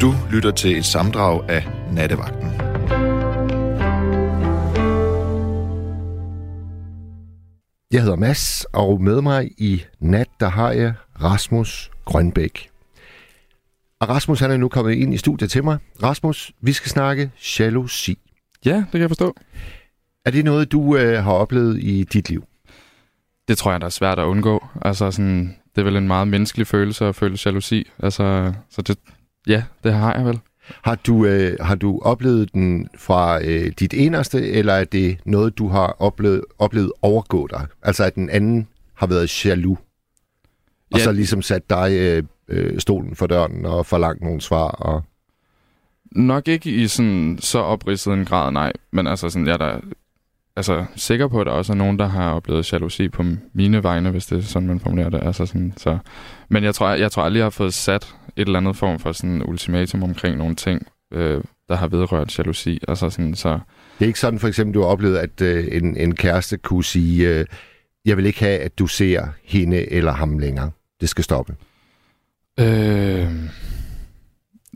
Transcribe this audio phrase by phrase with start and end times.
[0.00, 2.50] Du lytter til et samdrag af Nattevagten.
[7.92, 12.70] Jeg hedder Mads, og med mig i nat, der har jeg Rasmus Grønbæk.
[14.00, 15.78] Og Rasmus han er nu kommet ind i studiet til mig.
[16.02, 18.18] Rasmus, vi skal snakke jalousi.
[18.64, 19.36] Ja, det kan jeg forstå.
[20.24, 22.44] Er det noget, du øh, har oplevet i dit liv?
[23.48, 24.66] Det tror jeg, der er svært at undgå.
[24.82, 27.90] Altså sådan, det er vel en meget menneskelig følelse at føle jalousi.
[27.98, 28.98] Altså, så det,
[29.46, 30.40] ja, det har jeg vel.
[30.84, 35.58] Har du, øh, har du oplevet den fra øh, dit eneste, eller er det noget,
[35.58, 37.66] du har oplevet, oplevet overgå dig?
[37.82, 39.78] Altså at den anden har været jaloux,
[40.92, 41.04] og Ja.
[41.04, 44.68] så ligesom sat dig øh, øh, stolen for døren og forlangt nogle svar?
[44.68, 45.02] Og...
[46.12, 48.72] Nok ikke i sådan så opridset en grad, nej.
[48.90, 49.80] Men altså, sådan, jeg er da
[50.56, 54.10] altså, sikker på, at der også er nogen, der har oplevet jalousi på mine vegne,
[54.10, 55.20] hvis det er sådan, man formulerer det.
[55.22, 55.98] Altså, sådan, så.
[56.48, 59.12] Men jeg tror, jeg tror aldrig, jeg har fået sat et eller andet form for
[59.12, 62.78] sådan ultimatum omkring nogle ting, øh, der har vedrørt jalousi.
[62.88, 63.58] Altså, sådan, så
[63.98, 66.84] Det er ikke sådan for eksempel, du har oplevet, at øh, en, en kæreste kunne
[66.84, 67.46] sige, øh,
[68.04, 70.70] jeg vil ikke have, at du ser hende eller ham længere.
[71.00, 71.54] Det skal stoppe.
[72.60, 73.32] Øh,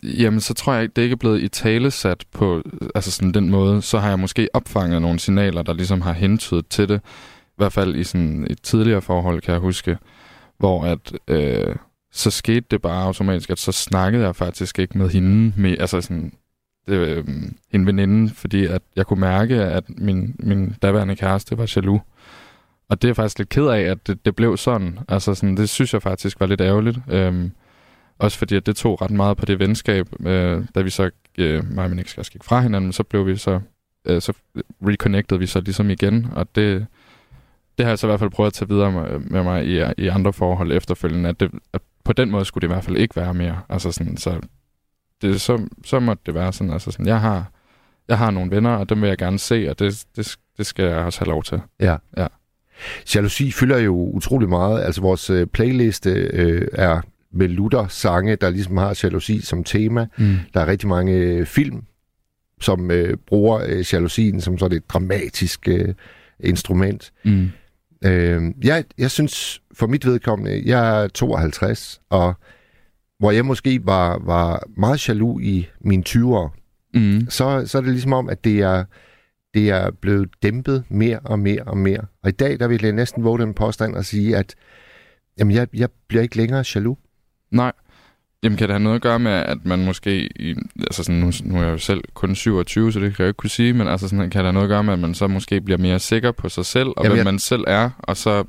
[0.02, 2.62] jamen, så tror jeg ikke, det ikke er blevet i tale sat på
[2.94, 3.82] altså sådan den måde.
[3.82, 7.00] Så har jeg måske opfanget nogle signaler, der ligesom har hentydet til det.
[7.46, 9.98] I hvert fald i sådan et tidligere forhold, kan jeg huske,
[10.58, 11.76] hvor at, øh,
[12.12, 16.00] så skete det bare automatisk, at så snakkede jeg faktisk ikke med hende, med, altså
[16.00, 16.32] sådan,
[16.88, 17.24] det, øh,
[17.72, 22.00] en veninde, fordi at jeg kunne mærke, at min, min daværende kæreste var jaloux.
[22.88, 24.98] Og det er jeg faktisk lidt ked af, at det, det blev sådan.
[25.08, 26.98] Altså sådan, det synes jeg faktisk var lidt ærgerligt.
[27.08, 27.52] Øhm,
[28.20, 30.06] også fordi, at det tog ret meget på det venskab.
[30.26, 33.36] Øh, da vi så, øh, mig og min ekskæreste gik fra hinanden, så blev vi
[33.36, 33.60] så,
[34.04, 34.32] øh, så
[34.82, 36.26] reconnected vi så ligesom igen.
[36.32, 36.86] Og det,
[37.78, 39.82] det har jeg så i hvert fald prøvet at tage videre med, med mig i,
[39.98, 42.96] i andre forhold efterfølgende, at, det, at på den måde skulle det i hvert fald
[42.96, 43.60] ikke være mere.
[43.68, 44.40] Altså sådan, så,
[45.22, 47.50] det, så, så måtte det være sådan, altså sådan, jeg har,
[48.08, 50.84] jeg har nogle venner, og dem vil jeg gerne se, og det, det, det skal
[50.84, 51.60] jeg også have lov til.
[51.80, 51.96] Ja.
[52.16, 52.26] Ja.
[53.14, 54.82] Jalousi fylder jo utrolig meget.
[54.82, 57.00] Altså vores øh, playliste øh, er
[57.32, 60.06] med Luther sange, der ligesom har jalousi som tema.
[60.18, 60.36] Mm.
[60.54, 61.82] Der er rigtig mange øh, film,
[62.60, 65.94] som øh, bruger øh, jalousien som sådan et dramatisk øh,
[66.40, 67.12] instrument.
[67.24, 67.50] Mm.
[68.04, 72.34] Øh, jeg, jeg synes, for mit vedkommende, jeg er 52, og
[73.18, 76.56] hvor jeg måske var, var meget jaloux i mine 20'ere,
[76.94, 77.26] Mm.
[77.28, 78.84] så, så er det ligesom om, at det er,
[79.54, 82.00] det er blevet dæmpet mere og mere og mere.
[82.22, 84.54] Og i dag, der vil jeg næsten våge den påstand og sige, at
[85.38, 86.98] jamen, jeg, jeg bliver ikke længere jaloux.
[87.50, 87.72] Nej.
[88.42, 90.26] Jamen, kan det have noget at gøre med, at man måske...
[90.40, 93.24] I, altså sådan, nu, nu er jeg jo selv kun 27, så det kan jeg
[93.24, 94.98] jo ikke kunne sige, men altså sådan, kan det have noget at gøre med, at
[94.98, 97.64] man så måske bliver mere sikker på sig selv, og Jamen, hvem jeg- man selv
[97.66, 98.44] er, og så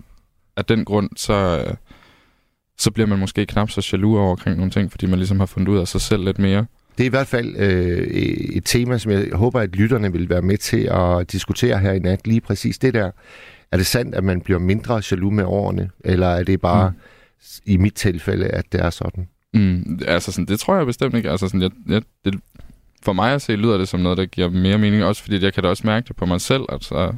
[0.57, 1.63] af den grund, så,
[2.77, 5.45] så bliver man måske knap så jaloux over omkring nogle ting, fordi man ligesom har
[5.45, 6.65] fundet ud af sig selv lidt mere.
[6.97, 7.97] Det er i hvert fald øh,
[8.55, 11.99] et tema, som jeg håber, at lytterne vil være med til at diskutere her i
[11.99, 12.27] nat.
[12.27, 13.11] Lige præcis det der.
[13.71, 15.89] Er det sandt, at man bliver mindre jaloux med årene?
[16.05, 16.95] Eller er det bare Mm
[17.65, 19.27] i mit tilfælde, at det er sådan?
[19.53, 21.29] Mm, altså sådan, det tror jeg bestemt ikke.
[21.29, 22.39] Altså sådan, jeg, jeg, det,
[23.03, 25.53] for mig at se, lyder det som noget, der giver mere mening, også fordi jeg
[25.53, 27.13] kan da også mærke det på mig selv, altså,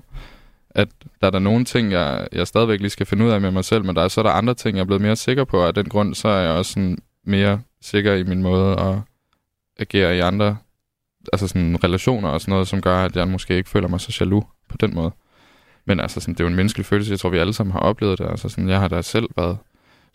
[0.70, 0.88] at
[1.22, 3.66] der er der nogle ting, jeg, jeg stadigvæk lige skal finde ud af med mig
[3.66, 5.58] selv, men der er så er der andre ting, jeg er blevet mere sikker på,
[5.58, 8.96] og af den grund, så er jeg også sådan mere sikker i min måde at
[9.80, 10.58] agere i andre
[11.34, 14.18] altså sådan relationer og sådan noget, som gør, at jeg måske ikke føler mig så
[14.20, 15.12] jaloux på den måde.
[15.86, 17.12] Men altså, sådan, det er jo en menneskelig følelse.
[17.12, 18.26] Jeg tror, vi alle sammen har oplevet det.
[18.30, 19.58] Altså, sådan, jeg har da selv været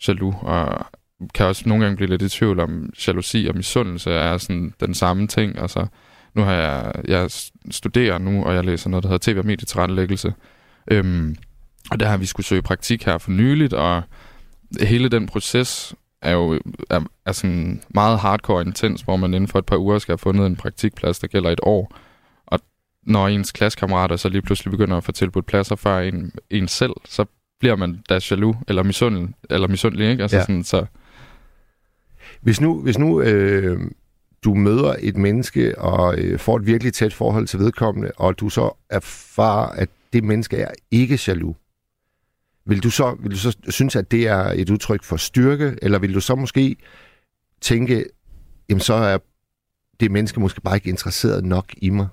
[0.07, 0.85] jaloux, og
[1.33, 4.93] kan også nogle gange blive lidt i tvivl om jalousi og misundelse er sådan den
[4.93, 5.59] samme ting.
[5.59, 5.87] Altså,
[6.35, 7.29] nu har jeg, jeg
[7.71, 10.33] studerer nu, og jeg læser noget, der hedder TV- og medietilrettelæggelse.
[10.91, 11.35] Øhm,
[11.91, 14.03] og der har vi skulle søge praktik her for nyligt, og
[14.81, 19.47] hele den proces er jo er, er sådan meget hardcore og intens, hvor man inden
[19.47, 21.95] for et par uger skal have fundet en praktikplads, der gælder et år.
[22.45, 22.59] Og
[23.03, 26.93] når ens klassekammerater så lige pludselig begynder at få tilbudt pladser før en, en selv,
[27.05, 27.25] så
[27.59, 30.23] bliver man da jaloux eller misundelig, eller misundelig ikke?
[30.23, 30.41] Altså Ja.
[30.43, 30.85] sådan, så,
[32.41, 33.91] Hvis nu, hvis nu øh,
[34.43, 38.49] du møder et menneske og øh, får et virkelig tæt forhold til vedkommende, og du
[38.49, 41.55] så erfarer, at det menneske er ikke jaloux,
[42.65, 45.99] vil du så, vil du så synes, at det er et udtryk for styrke, eller
[45.99, 46.75] vil du så måske
[47.61, 48.05] tænke,
[48.69, 49.17] jamen så er
[49.99, 52.07] det menneske måske bare ikke interesseret nok i mig?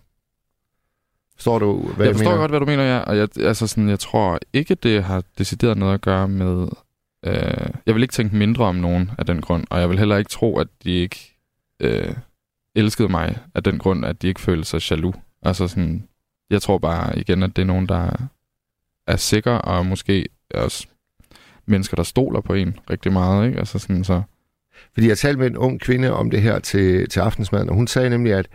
[1.36, 2.40] Forstår du, hvad jeg jeg, forstår mener?
[2.40, 2.98] godt, hvad du mener, ja.
[2.98, 6.68] Og jeg, altså sådan, jeg tror ikke, det har decideret noget at gøre med...
[7.26, 10.16] Øh, jeg vil ikke tænke mindre om nogen af den grund, og jeg vil heller
[10.16, 11.36] ikke tro, at de ikke
[11.82, 12.14] øh,
[12.74, 15.16] elskede mig af den grund, at de ikke følte sig jaloux.
[15.42, 16.08] Altså sådan,
[16.50, 18.28] jeg tror bare igen, at det er nogen, der
[19.06, 20.86] er sikre, og måske også
[21.66, 23.58] mennesker, der stoler på en rigtig meget, ikke?
[23.58, 24.22] Altså sådan, så...
[24.94, 27.86] Fordi jeg talte med en ung kvinde om det her til, til aftensmaden, og hun
[27.86, 28.48] sagde nemlig, at,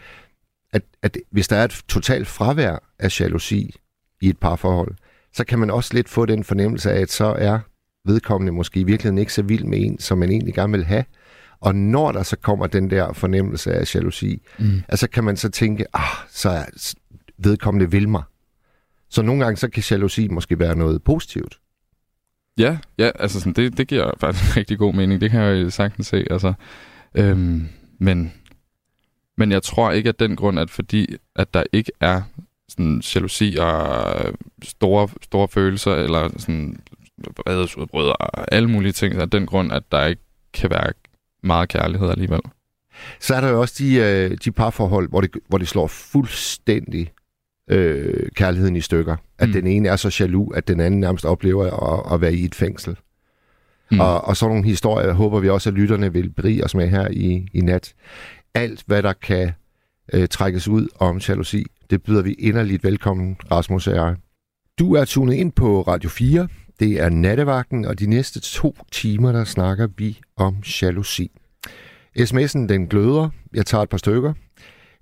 [0.74, 3.76] at, at hvis der er et totalt fravær af jalousi
[4.22, 4.96] i et parforhold,
[5.34, 7.60] så kan man også lidt få den fornemmelse af, at så er
[8.06, 11.04] vedkommende måske i virkeligheden ikke så vild med en, som man egentlig gerne vil have.
[11.60, 14.82] Og når der så kommer den der fornemmelse af jalousi, mm.
[14.88, 16.66] altså kan man så tænke, ah, så er
[17.38, 18.24] vedkommende vil mig.
[19.10, 21.60] Så nogle gange så kan jalousi måske være noget positivt.
[22.58, 25.22] Ja, ja altså sådan, det, det giver faktisk rigtig god mening.
[25.22, 26.26] Det kan jeg jo sagtens se.
[26.32, 26.54] Altså,
[27.16, 27.68] øhm,
[28.00, 28.34] men,
[29.42, 32.22] men jeg tror ikke, at den grund, at fordi at der ikke er
[32.70, 33.76] sådan jalousi og
[34.64, 36.80] store, store følelser, eller sådan
[37.18, 40.22] vredesudbrud og alle mulige ting, så er den grund, at der ikke
[40.54, 40.94] kan være
[41.44, 42.40] meget kærlighed alligevel.
[43.20, 47.12] Så er der jo også de, øh, de parforhold, hvor det, hvor det slår fuldstændig
[47.70, 49.16] øh, kærligheden i stykker.
[49.38, 49.54] At mm.
[49.54, 52.56] den ene er så jaloux, at den anden nærmest oplever at, at være i et
[52.56, 52.98] fængsel.
[53.92, 54.00] Mm.
[54.00, 57.08] Og, og sådan nogle historier håber vi også, at lytterne vil berige os med her
[57.12, 57.94] i, i nat.
[58.56, 59.52] Alt, hvad der kan
[60.14, 64.16] øh, trækkes ud om jalousi, det byder vi inderligt velkommen, Rasmus og jeg.
[64.80, 66.48] Du er tunet ind på Radio 4.
[66.80, 71.32] Det er nattevagten, og de næste to timer, der snakker vi om jalousi.
[72.20, 73.30] SMS'en, den gløder.
[73.54, 74.34] Jeg tager et par stykker.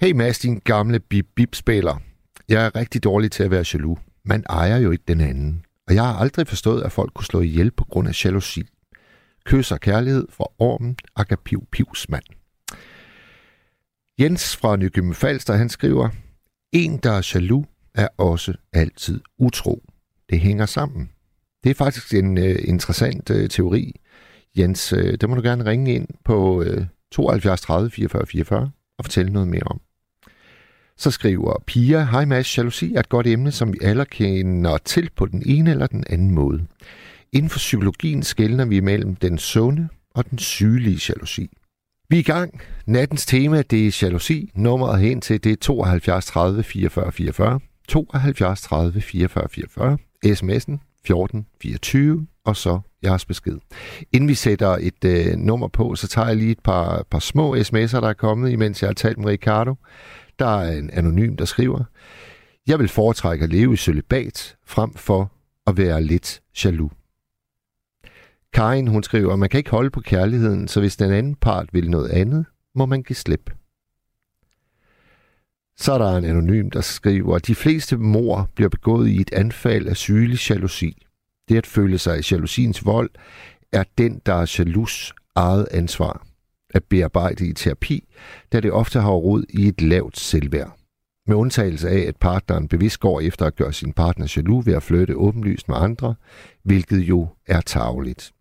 [0.01, 2.01] Hey Mads, din gamle bip-bip-spiller.
[2.49, 3.99] Jeg er rigtig dårlig til at være jaloux.
[4.25, 5.65] Man ejer jo ikke den anden.
[5.87, 8.63] Og jeg har aldrig forstået, at folk kunne slå ihjel på grund af jalousi.
[9.45, 12.38] Kys og kærlighed fra ormen Agapiv Pivs mand.
[14.19, 16.09] Jens fra Nykøben Falster, han skriver,
[16.71, 19.83] En, der er jaloux, er også altid utro.
[20.29, 21.09] Det hænger sammen.
[21.63, 23.95] Det er faktisk en uh, interessant uh, teori.
[24.57, 28.71] Jens, øh, uh, det må du gerne ringe ind på uh, 72 30 44 44
[28.97, 29.81] og fortælle noget mere om.
[30.97, 35.09] Så skriver Pia, Hej Mads, jalousi er et godt emne, som vi alle kender til
[35.15, 36.65] på den ene eller den anden måde.
[37.31, 41.49] Inden for psykologien skældner vi mellem den sunde og den sygelige jalousi.
[42.11, 42.61] Vi er i gang.
[42.85, 44.51] Nattens tema, det er jalousi.
[44.55, 47.59] Nummeret hen til, det er 72 30 44 44.
[47.87, 49.97] 72 30 44 44.
[50.25, 53.57] SMS'en 14 24, og så jeres besked.
[54.13, 57.55] Inden vi sætter et øh, nummer på, så tager jeg lige et par, par små
[57.55, 59.75] sms'er, der er kommet, imens jeg har talt med Ricardo.
[60.39, 61.83] Der er en anonym, der skriver,
[62.67, 65.31] Jeg vil foretrække at leve i celibat, frem for
[65.67, 66.91] at være lidt jaloux.
[68.53, 71.89] Karin, hun skriver, man kan ikke holde på kærligheden, så hvis den anden part vil
[71.89, 73.51] noget andet, må man give slip.
[75.77, 79.33] Så er der en anonym, der skriver, at de fleste mor bliver begået i et
[79.33, 81.05] anfald af sygelig jalousi.
[81.49, 83.09] Det at føle sig i jalousiens vold
[83.71, 86.25] er den, der er jaloux eget ansvar
[86.69, 88.07] at bearbejde i terapi,
[88.51, 90.75] da det ofte har rod i et lavt selvværd.
[91.27, 94.83] Med undtagelse af, at partneren bevidst går efter at gøre sin partner jaloux ved at
[94.83, 96.15] flytte åbenlyst med andre,
[96.63, 98.31] hvilket jo er tageligt.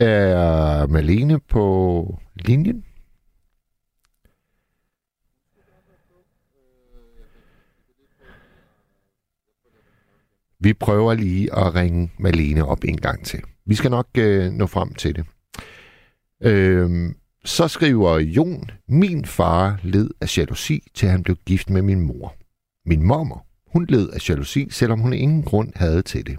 [0.00, 2.84] Er Malene på linjen?
[10.60, 13.40] Vi prøver lige at ringe Malene op en gang til.
[13.64, 15.26] Vi skal nok øh, nå frem til det.
[16.42, 22.00] Øhm, så skriver Jon, min far led af jalousi, til han blev gift med min
[22.00, 22.34] mor.
[22.86, 26.38] Min mormor, hun led af jalousi, selvom hun ingen grund havde til det.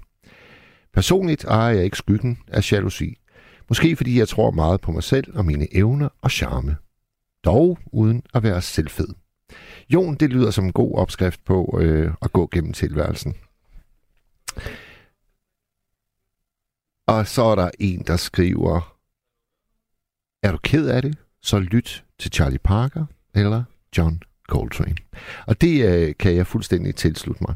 [0.94, 3.16] Personligt ejer jeg ikke skyggen af jalousi.
[3.70, 6.78] Måske fordi jeg tror meget på mig selv og mine evner og charme.
[7.44, 9.08] Dog uden at være selvfed.
[9.90, 13.36] Jon, det lyder som en god opskrift på øh, at gå gennem tilværelsen.
[17.08, 18.96] Og så er der en, der skriver,
[20.44, 23.06] er du ked af det, så lyt til Charlie Parker
[23.36, 23.64] eller
[23.98, 24.96] John Coltrane.
[25.48, 27.56] Og det øh, kan jeg fuldstændig tilslutte mig.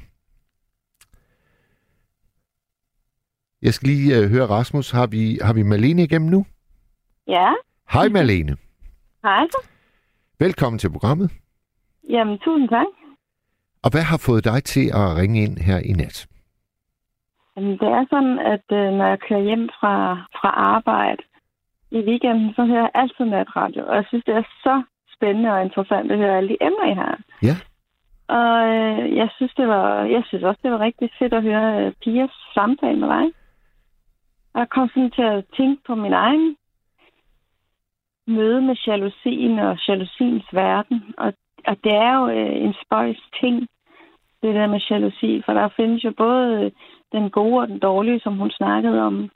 [3.68, 6.46] Jeg skal lige øh, høre, Rasmus, har vi, har vi Malene igennem nu?
[7.28, 7.50] Ja.
[7.94, 8.54] Hej Malene.
[9.24, 9.46] Hej.
[10.40, 11.32] Velkommen til programmet.
[12.10, 12.92] Jamen, tusind tak.
[13.84, 16.28] Og hvad har fået dig til at ringe ind her i nat?
[17.56, 19.96] Jamen, det er sådan, at øh, når jeg kører hjem fra,
[20.38, 21.24] fra arbejde,
[21.92, 24.76] i weekenden, så hører jeg altid natradio, og jeg synes, det er så
[25.16, 27.16] spændende og interessant at høre alle de emner, I har.
[27.50, 27.56] Ja.
[28.40, 31.86] Og øh, jeg synes, det var, jeg synes også, det var rigtig fedt at høre
[31.86, 33.26] øh, Pias samtale med dig.
[34.54, 36.58] Og jeg kom sådan til at tænke på min egen
[38.28, 41.14] møde med jalousien og jalousiens verden.
[41.18, 41.34] Og,
[41.68, 43.68] og det er jo øh, en spøjs ting,
[44.44, 46.72] det der med jalousi, for der findes jo både øh,
[47.12, 49.30] den gode og den dårlige, som hun snakkede om.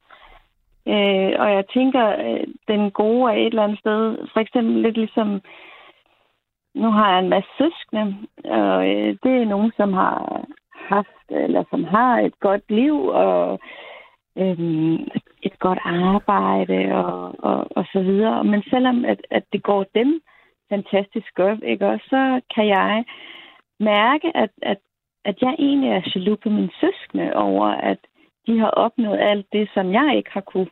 [0.88, 4.98] Øh, og jeg tænker, øh, den gode er et eller andet sted, for eksempel lidt
[4.98, 5.42] ligesom,
[6.76, 11.64] nu har jeg en masse søskende, og øh, det er nogen, som har haft, eller
[11.70, 13.60] som har et godt liv, og
[14.38, 15.08] øhm,
[15.42, 18.44] et godt arbejde og, og, og så videre.
[18.44, 20.22] Men selvom at, at det går dem
[20.70, 23.06] fantastisk godt, ikke også, så kan jeg
[23.80, 24.78] mærke, at, at,
[25.26, 27.98] at jeg egentlig er jaloux på mine søskende over, at
[28.48, 30.70] de har opnået alt det, som jeg ikke har kunne.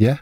[0.00, 0.16] Ja.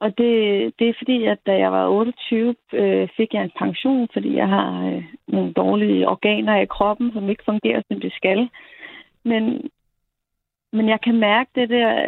[0.00, 0.34] Og det,
[0.78, 4.48] det er fordi, at da jeg var 28, øh, fik jeg en pension, fordi jeg
[4.48, 8.48] har øh, nogle dårlige organer i kroppen, som ikke fungerer, som de skal.
[9.24, 9.70] Men,
[10.74, 12.06] men jeg kan mærke det der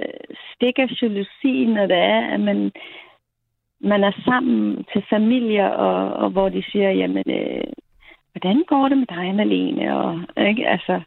[0.52, 2.72] stik af jalousi, når det er, at man,
[3.80, 7.64] man er sammen til familier, og, og hvor de siger, jamen, øh,
[8.32, 9.96] hvordan går det med dig, Malene?
[9.98, 10.68] Og, ikke?
[10.68, 11.00] Altså,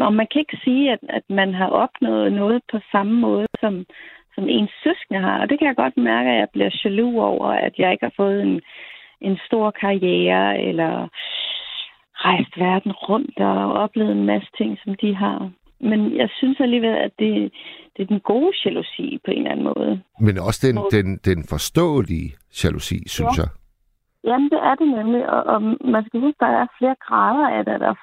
[0.00, 3.86] og man kan ikke sige, at, at man har opnået noget på samme måde, som,
[4.34, 5.40] som ens søskende har.
[5.40, 8.14] Og det kan jeg godt mærke, at jeg bliver jaloux over, at jeg ikke har
[8.16, 8.60] fået en,
[9.20, 11.08] en stor karriere, eller
[12.14, 15.50] rejst verden rundt og oplevet en masse ting, som de har.
[15.80, 17.52] Men jeg synes alligevel, at det,
[17.96, 20.02] det er den gode jalousi på en eller anden måde.
[20.20, 22.28] Men også den, den, den forståelige
[22.64, 23.42] jalousi, synes Ja.
[23.42, 23.48] jeg.
[24.24, 25.30] Jamen, det er det nemlig.
[25.30, 25.62] Og, og
[25.94, 27.80] man skal huske, der er flere grader af det.
[27.80, 27.94] Der,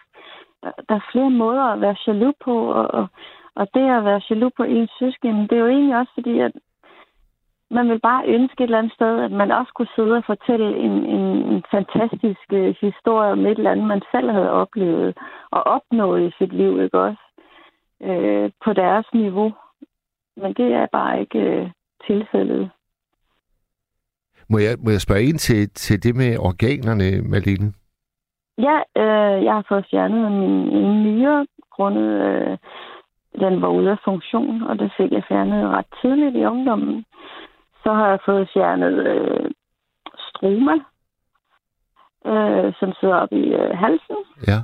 [0.63, 2.55] der, der er flere måder at være jaloux på.
[2.71, 3.07] Og, og,
[3.55, 6.51] og det at være jaloux på ens søskende, det er jo egentlig også fordi, at
[7.71, 10.77] man vil bare ønske et eller andet sted, at man også kunne sidde og fortælle
[10.77, 15.17] en, en, en fantastisk øh, historie om et eller andet, man selv havde oplevet
[15.51, 17.21] og opnået i sit liv, ikke også?
[18.01, 19.53] Øh, på deres niveau.
[20.37, 21.71] Men det er bare ikke øh,
[22.07, 22.69] tilfældet.
[24.49, 27.73] Må jeg, må jeg spørge ind til, til det med organerne, Malene?
[28.57, 32.57] Ja, øh, jeg har fået fjernet min en nyre, grundet øh,
[33.39, 37.05] den var ude af funktion, og det fik jeg fjernet ret tidligt i ungdommen.
[37.83, 39.51] Så har jeg fået fjernet øh,
[40.17, 40.75] stroma,
[42.25, 44.15] øh, som sidder op i øh, halsen.
[44.47, 44.59] Ja.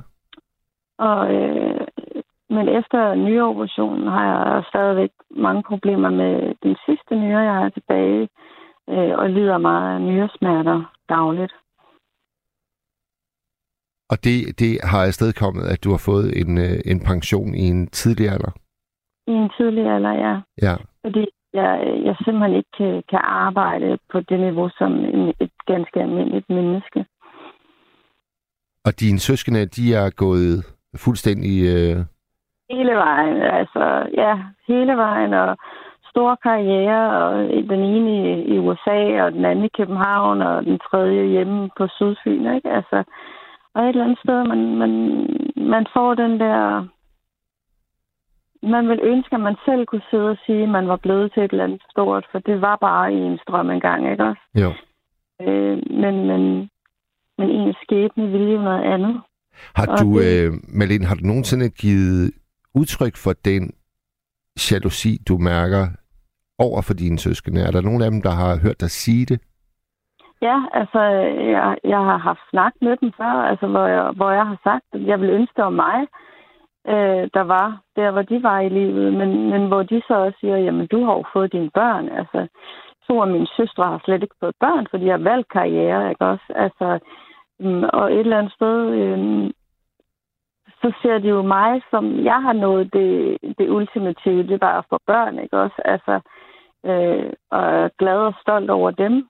[0.98, 1.81] Og, øh,
[2.56, 8.28] men efter nyreoperationen har jeg stadigvæk mange problemer med den sidste nyre, jeg har tilbage,
[8.88, 10.78] øh, og lider meget af nyresmerter
[11.08, 11.52] dagligt.
[14.12, 17.86] Og det, det har afstedkommet, at du har fået en, øh, en pension i en
[17.86, 18.52] tidlig alder.
[19.26, 20.34] I en tidlig alder, ja.
[20.66, 20.74] Ja.
[21.04, 21.70] Fordi jeg,
[22.06, 27.06] jeg simpelthen ikke kan, kan arbejde på det niveau som en, et ganske almindeligt menneske.
[28.84, 30.54] Og dine søskende, de er gået
[30.96, 31.54] fuldstændig...
[31.74, 32.04] Øh,
[32.72, 33.84] Hele vejen, altså
[34.16, 34.32] ja,
[34.68, 35.56] hele vejen, og
[36.10, 37.34] store karriere, og
[37.72, 42.54] den ene i, USA, og den anden i København, og den tredje hjemme på Sydfyn,
[42.54, 42.70] ikke?
[42.78, 43.02] Altså,
[43.74, 44.92] og et eller andet sted, man, man,
[45.56, 46.86] man får den der...
[48.74, 51.42] Man vil ønske, at man selv kunne sidde og sige, at man var blevet til
[51.42, 54.42] et eller andet stort, for det var bare i en strøm engang, ikke også?
[54.62, 54.70] jo.
[55.46, 56.42] Øh, men, men,
[57.38, 59.20] men ens skæbne ville jo noget andet.
[59.76, 62.32] Har du, det- øh, Malene, har du nogensinde givet
[62.74, 63.62] udtryk for den
[64.70, 65.84] jalousi, du mærker
[66.58, 67.60] over for dine søskende?
[67.60, 69.40] Er der nogen af dem, der har hørt dig sige det?
[70.42, 71.00] Ja, altså,
[71.56, 74.84] jeg, jeg har haft snak med dem før, altså, hvor, jeg, hvor jeg har sagt,
[74.92, 75.98] at jeg vil ønske, om mig,
[76.88, 80.38] øh, der var der, hvor de var i livet, men, men hvor de så også
[80.40, 82.46] siger, jamen, du har jo fået dine børn, altså,
[83.06, 86.24] to af mine søstre har slet ikke fået børn, fordi jeg har valgt karriere, ikke
[86.26, 86.48] også?
[86.64, 86.98] Altså,
[87.60, 89.50] mm, og et eller andet sted, øh,
[90.82, 94.84] så ser de jo mig som, jeg har nået det, det ultimative, det var at
[94.88, 95.82] få børn, ikke også?
[95.84, 96.20] Altså,
[96.84, 99.28] øh, og er glad og stolt over dem.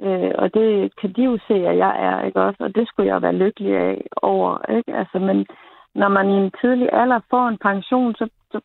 [0.00, 2.64] Øh, og det kan de jo se, at jeg er, ikke også?
[2.64, 4.94] Og det skulle jeg være lykkelig af over, ikke?
[4.94, 5.46] Altså, men
[5.94, 8.60] når man i en tidlig alder får en pension, så, så,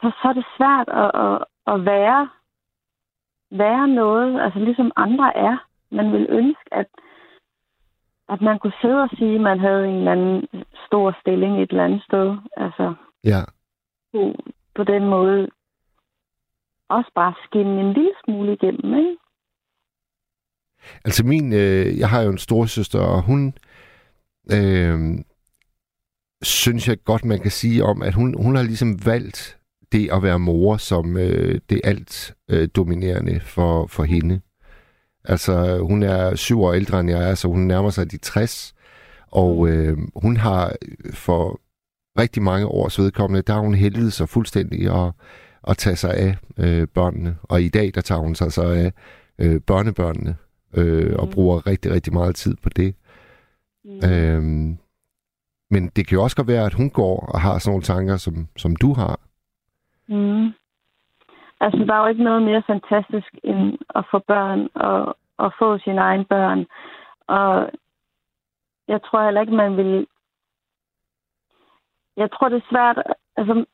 [0.00, 2.28] så, så er det svært at, at, at være,
[3.50, 5.56] være noget, altså ligesom andre er.
[5.90, 6.86] Man vil ønske, at,
[8.28, 10.48] at man kunne sidde og sige, at man havde en eller anden
[10.86, 12.36] stor stilling et eller andet sted.
[12.56, 13.40] Altså, Ja.
[14.74, 15.48] på, den måde
[16.88, 19.16] også bare skinne en lille smule igennem, ikke?
[21.04, 23.54] Altså min, øh, jeg har jo en storsøster, og hun
[24.52, 24.98] øh,
[26.42, 29.58] synes jeg godt, man kan sige om, at hun, hun har ligesom valgt
[29.92, 34.40] det at være mor som øh, det alt øh, dominerende for, for hende.
[35.28, 38.74] Altså hun er syv år ældre end jeg er, så hun nærmer sig de 60,
[39.26, 40.72] og øh, hun har
[41.14, 41.60] for
[42.18, 45.12] rigtig mange års vedkommende, der har hun heldet sig fuldstændig at,
[45.68, 47.36] at tage sig af øh, børnene.
[47.42, 48.92] Og i dag, der tager hun sig så af
[49.38, 50.36] øh, børnebørnene
[50.74, 51.32] øh, og Mm.
[51.32, 52.94] bruger rigtig, rigtig meget tid på det.
[53.84, 54.10] Mm.
[54.10, 54.78] Øhm,
[55.70, 58.16] men det kan jo også godt være, at hun går og har sådan nogle tanker,
[58.16, 59.20] som, som du har.
[60.08, 60.50] Mm.
[61.60, 65.78] Altså, der er jo ikke noget mere fantastisk end at få børn og, og få
[65.78, 66.66] sine egne børn.
[67.26, 67.70] Og
[68.88, 70.06] jeg tror heller ikke, man vil...
[72.16, 73.02] Jeg tror, det er svært...
[73.36, 73.64] Altså,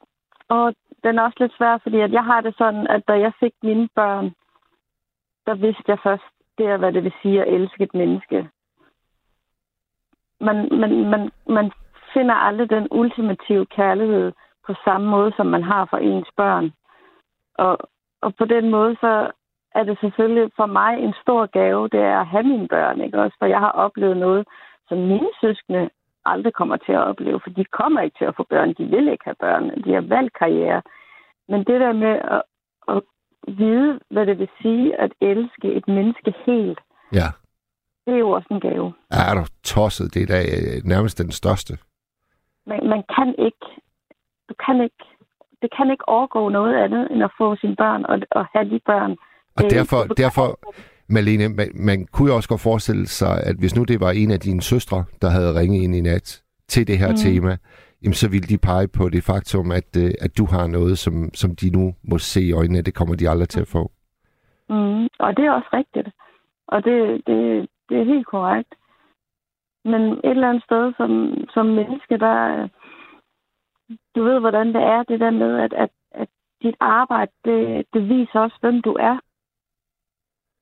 [0.48, 0.74] Og
[1.04, 3.54] den er også lidt svær, fordi at jeg har det sådan, at da jeg fik
[3.62, 4.34] mine børn,
[5.46, 6.22] der vidste jeg først,
[6.58, 8.48] det er, hvad det vil sige at elske et menneske.
[10.40, 11.72] Man, man, man, man
[12.14, 14.32] finder aldrig den ultimative kærlighed
[14.66, 16.72] på samme måde, som man har for ens børn.
[17.54, 17.78] Og,
[18.20, 19.30] og på den måde, så
[19.74, 23.20] er det selvfølgelig for mig en stor gave, det er at have mine børn, ikke
[23.22, 23.36] også?
[23.38, 24.46] For jeg har oplevet noget,
[24.88, 25.90] som mine søskende
[26.24, 29.08] aldrig kommer til at opleve, for de kommer ikke til at få børn, de vil
[29.08, 30.82] ikke have børn, de har valgt karriere.
[31.48, 32.42] Men det der med at,
[32.88, 33.02] at
[33.58, 36.80] vide, hvad det vil sige at elske et menneske helt,
[37.12, 37.28] Ja.
[38.06, 38.92] det er jo også en gave.
[39.12, 40.14] Ja, er du tosset?
[40.14, 41.78] Det er da øh, nærmest den største.
[42.66, 43.66] Man, man kan ikke,
[44.48, 45.04] du kan ikke,
[45.62, 48.80] det kan ikke overgå noget andet, end at få sine børn og, og have de
[48.86, 49.16] børn.
[49.56, 50.46] Og derfor, kan- derfor
[51.08, 54.30] Malene, man, man kunne jo også godt forestille sig, at hvis nu det var en
[54.30, 57.12] af dine søstre, der havde ringet ind i nat til det her mm.
[57.12, 57.16] Mm.
[57.26, 57.56] tema,
[58.02, 61.14] jamen så ville de pege på det faktum, at, øh, at du har noget, som,
[61.34, 62.82] som de nu må se i øjnene.
[62.82, 63.82] Det kommer de aldrig til at få.
[64.68, 66.08] Mm, og det er også rigtigt.
[66.68, 68.72] Og det, det, det er helt korrekt.
[69.84, 71.10] Men et eller andet sted som,
[71.54, 72.68] som menneske, der...
[74.16, 76.28] Du ved, hvordan det er, det der med, at, at, at
[76.62, 79.18] dit arbejde, det, det viser også, hvem du er.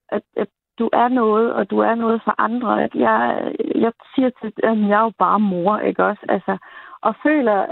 [0.08, 0.48] At, at
[0.78, 2.84] du er noget, og du er noget for andre.
[2.84, 6.24] At jeg, jeg siger til at jeg er jo bare mor, ikke også?
[6.28, 6.58] Altså,
[7.00, 7.66] og føler,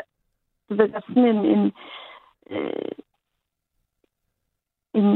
[0.68, 1.72] du ved, der er sådan en, en,
[2.50, 2.92] øh,
[4.94, 5.08] en,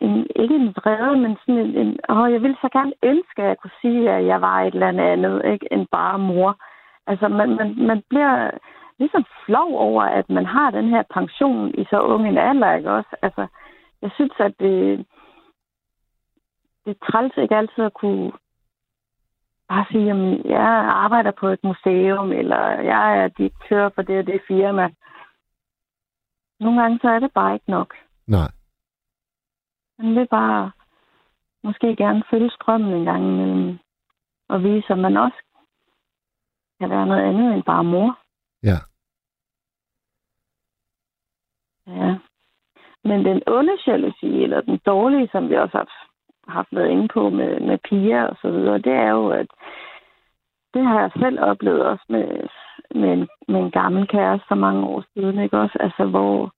[0.00, 3.48] en, ikke en vrede, men sådan en, en åh, jeg ville så gerne ønske, at
[3.48, 6.56] jeg kunne sige, at jeg var et eller andet, ikke, end bare mor.
[7.06, 8.50] Altså, man, man, man bliver
[9.02, 12.90] ligesom flov over, at man har den her pension i så ung en alder, ikke
[12.98, 13.12] også?
[13.22, 13.46] Altså,
[14.02, 15.06] jeg synes, at det,
[16.84, 18.32] det er træls ikke altid at kunne
[19.68, 20.68] bare sige, at jeg
[21.04, 24.90] arbejder på et museum, eller jeg er direktør for det og det firma.
[26.60, 27.94] Nogle gange så er det bare ikke nok.
[28.26, 28.50] Nej.
[29.98, 30.70] Man vil bare
[31.64, 33.78] måske gerne følge strømmen en gang imellem,
[34.48, 35.40] og vise, at man også
[36.80, 38.18] kan være noget andet end bare mor.
[38.62, 38.78] Ja.
[41.86, 42.14] Ja.
[43.04, 45.88] Men den onde jalousi, eller den dårlige, som vi også har
[46.48, 49.46] haft været inde på med, med piger og så videre, det er jo, at
[50.74, 52.48] det har jeg selv oplevet også med,
[52.94, 55.78] med, en, med en gammel kæreste for mange år siden, ikke også?
[55.80, 56.52] Altså, hvor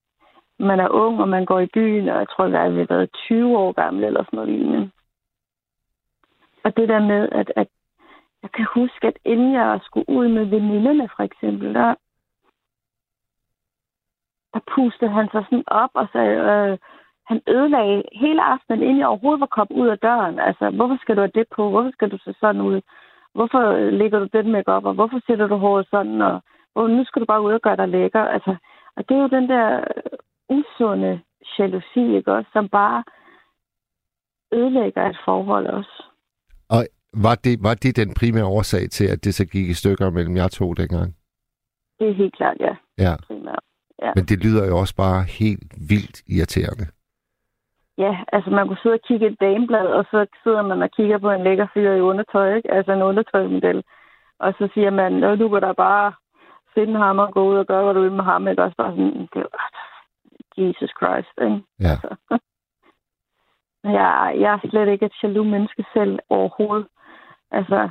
[0.59, 3.11] man er ung, og man går i byen, og jeg tror, at vi har været
[3.13, 4.91] 20 år gammel, eller sådan noget lignende.
[6.65, 7.69] Og det der med, at, at
[8.43, 11.95] jeg kan huske, at inden jeg skulle ud med veninderne, for eksempel, der,
[14.55, 16.79] der pustede han sig sådan op og sagde, øh,
[17.31, 20.39] han ødelagde hele aftenen, inden jeg overhovedet var kommet ud af døren.
[20.39, 21.71] Altså, hvorfor skal du have det på?
[21.71, 22.81] Hvorfor skal du se sådan ud?
[23.35, 24.85] Hvorfor lægger du den make op?
[24.85, 26.23] Og hvorfor sætter du håret sådan?
[26.23, 26.41] Og
[26.73, 28.25] hvor, nu skal du bare ud og gøre dig lækker.
[28.35, 28.57] Altså,
[28.97, 29.85] og det er jo den der
[30.49, 31.21] usunde
[31.59, 32.51] jalousi, ikke også?
[32.53, 33.05] Som bare
[34.53, 36.05] ødelægger et forhold også.
[36.71, 40.11] Og var det, var det den primære årsag til, at det så gik i stykker
[40.11, 41.17] mellem jer to dengang?
[41.99, 42.75] Det er helt klart, ja.
[42.99, 43.17] Ja.
[43.27, 43.65] Primært.
[44.03, 44.13] Ja.
[44.15, 46.87] Men det lyder jo også bare helt vildt irriterende.
[47.99, 51.19] Ja, altså man kunne sidde og kigge et dameblad, og så sidder man og kigger
[51.19, 52.71] på en lækker fyr i undertøj, ikke?
[52.73, 53.85] altså en undertøjmodel.
[54.39, 56.13] Og så siger man, Nå, du kan da bare
[56.75, 58.49] finde ham og gå ud og gøre, hvad du vil med ham.
[58.49, 58.63] Ikke?
[58.63, 59.49] Også bare sådan, det jo,
[60.57, 61.35] Jesus Christ.
[61.43, 61.63] Ikke?
[61.81, 61.97] Ja.
[62.03, 62.17] Så.
[63.85, 66.87] Jeg, jeg er slet ikke et jaloux menneske selv overhovedet.
[67.51, 67.89] Altså,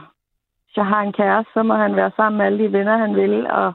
[0.65, 3.15] hvis jeg har en kæreste, så må han være sammen med alle de venner, han
[3.15, 3.73] vil, og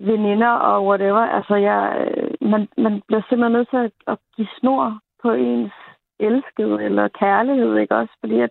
[0.00, 1.20] veninder og whatever.
[1.36, 2.08] Altså, jeg,
[2.40, 5.72] man, man bliver simpelthen nødt til at, at give snor på ens
[6.20, 8.12] elskede eller kærlighed, ikke også?
[8.20, 8.50] Fordi at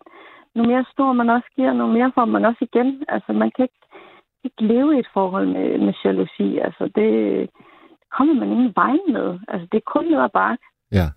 [0.56, 3.04] nu mere snor man også giver, nu mere får man også igen.
[3.08, 3.82] Altså, man kan ikke,
[4.44, 6.58] ikke leve i et forhold med, med jalousi.
[6.58, 7.10] Altså, det
[8.18, 9.40] kommer man ingen vej med.
[9.48, 10.64] Altså, det er kun ad bakke.
[10.92, 11.08] Ja.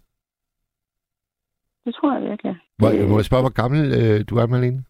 [1.84, 2.56] Det tror jeg virkelig.
[2.78, 4.84] Må, Det- må jeg spørge, hvor gammel øh, du er, Malene?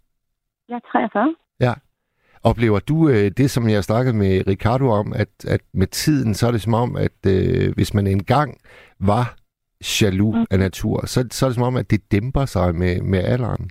[0.68, 1.34] Jeg er 43.
[2.44, 6.46] Oplever du øh, det, som jeg snakkede med Ricardo om, at, at med tiden, så
[6.46, 8.50] er det som om, at øh, hvis man engang
[9.00, 9.24] var
[10.00, 10.46] jaloux Mm.
[10.50, 13.70] af natur, så, så er det som om, at det dæmper sig med, med alderen.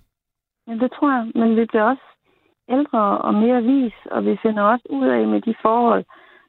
[0.68, 1.32] Ja, det tror jeg.
[1.36, 2.08] Men vi bliver også
[2.70, 6.06] ældre og mere vis, og vi finder også ud af med de forhold,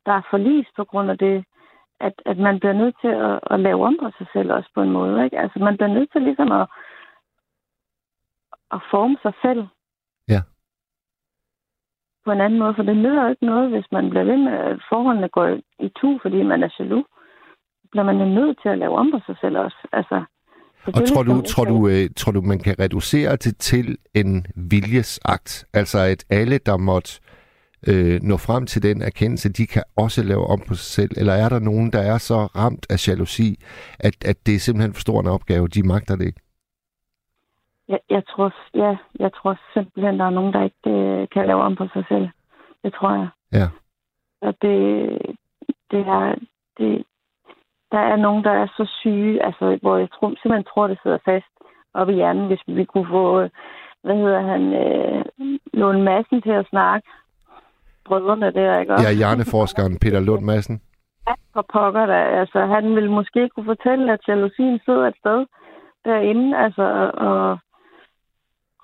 [0.07, 1.45] der er forlist på grund af det,
[2.01, 4.83] at, at man bliver nødt til at, at lave om på sig selv også på
[4.83, 5.25] en måde.
[5.25, 5.39] Ikke?
[5.39, 6.67] Altså man bliver nødt til ligesom at,
[8.71, 9.63] at forme sig selv.
[12.29, 14.77] På en anden måde, for det nytter ikke noget, hvis man bliver ved med, at
[14.93, 15.47] forholdene går
[15.87, 17.05] i- tu, fordi man er jaloux.
[17.91, 19.79] Bliver man jo nødt til at lave om på sig selv også.
[19.93, 20.17] Altså,
[20.87, 24.47] Og tror du, selvfølgelig tror, du, øh, tror du, man kan reducere det til en
[24.57, 25.65] viljesakt?
[25.75, 27.11] Altså, at alle, der måtte
[27.89, 31.11] øh, nå frem til den erkendelse, de kan også lave om på sig selv?
[31.17, 33.57] Eller er der nogen, der er så ramt af jalousi,
[34.01, 36.41] at, at det er simpelthen for stor en opgave, de magter det ikke?
[37.89, 41.63] Jeg, jeg, tror, ja, jeg tror simpelthen, der er nogen, der ikke øh, kan lave
[41.63, 42.29] om på sig selv.
[42.85, 43.29] Det tror jeg.
[43.53, 43.69] Ja.
[44.41, 44.77] Og det,
[45.91, 46.35] det er,
[46.79, 47.05] det,
[47.93, 51.19] der er nogen, der er så syge, altså, hvor jeg tror, simpelthen tror, det sidder
[51.25, 51.53] fast
[51.95, 53.49] op i hjernen, hvis vi kunne få,
[54.03, 55.25] hvad hedder han, øh,
[55.73, 57.09] Lund Madsen til at snakke.
[58.05, 59.09] Brødrene der, ikke også?
[59.09, 60.81] Ja, hjerneforskeren Peter Lund Madsen.
[61.29, 62.25] Ja, for pokker der.
[62.41, 65.47] Altså, han ville måske kunne fortælle, at jalousien sidder et sted
[66.05, 67.59] derinde, altså, og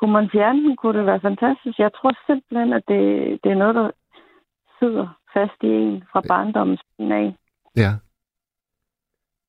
[0.01, 1.79] kunne man fjerne den, kunne det være fantastisk.
[1.79, 3.01] Jeg tror simpelthen, at det,
[3.45, 3.91] det er noget, der
[4.79, 7.37] sidder fast i en fra barndommens af.
[7.77, 7.91] Ja.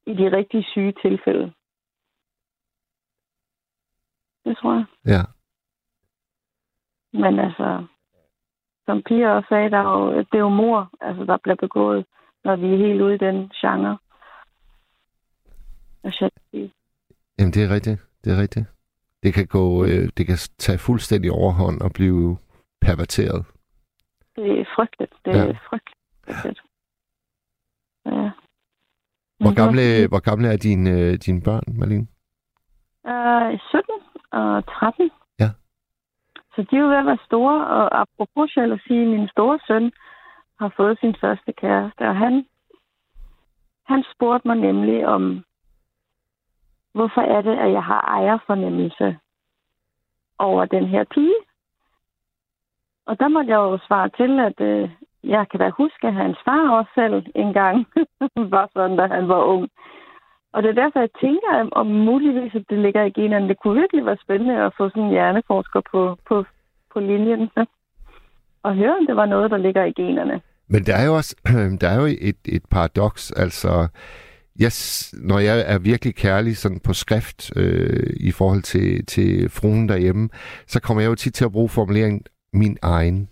[0.08, 1.54] I de rigtig syge tilfælde.
[4.46, 4.86] Det tror jeg.
[5.06, 5.22] Ja.
[7.14, 7.86] Men altså,
[8.86, 12.06] som Pia også sagde, der er jo, det er jo mor, altså, der bliver begået,
[12.44, 13.98] når vi er helt ude i den genre.
[17.40, 18.02] Jamen, det er rigtigt.
[18.24, 18.75] Det er rigtigt.
[19.26, 22.38] Det kan gå, øh, det kan tage fuldstændig overhånd og blive
[22.82, 23.46] perverteret.
[24.36, 25.14] Det er frygteligt.
[25.26, 25.58] Det er ja.
[25.70, 26.60] frygteligt.
[28.06, 28.30] Ja.
[29.40, 32.08] Hvor gamle, hvor gamle er dine, øh, dine børn, Malene?
[33.14, 33.94] Uh, 17
[34.32, 35.12] og 13.
[35.40, 35.50] Ja.
[36.54, 38.52] Så de er jo ved at være store, og apropos
[38.88, 39.92] sige, min store søn
[40.60, 42.46] har fået sin første kæreste, og han,
[43.86, 45.44] han spurgte mig nemlig om,
[46.96, 49.18] hvorfor er det, at jeg har ejerfornemmelse
[50.40, 51.40] over den her pige?
[53.08, 54.90] Og der måtte jeg jo svare til, at øh,
[55.24, 57.86] jeg kan da huske, at hans far også selv engang
[58.56, 59.70] var sådan, da han var ung.
[60.54, 63.48] Og det er derfor, jeg tænker, om muligvis, at det ligger i generne.
[63.48, 66.46] Det kunne virkelig være spændende at få sådan en hjerneforsker på, på,
[66.94, 67.50] på linjen.
[68.64, 70.42] Og høre, om det var noget, der ligger i generne.
[70.68, 71.36] Men der er jo også
[71.82, 73.32] der er jo et, et paradoks.
[73.32, 73.88] Altså,
[74.60, 74.72] jeg,
[75.14, 80.30] når jeg er virkelig kærlig sådan på skrift øh, i forhold til, til fruen derhjemme,
[80.68, 82.22] så kommer jeg jo tit til at bruge formuleringen
[82.54, 83.30] min egen.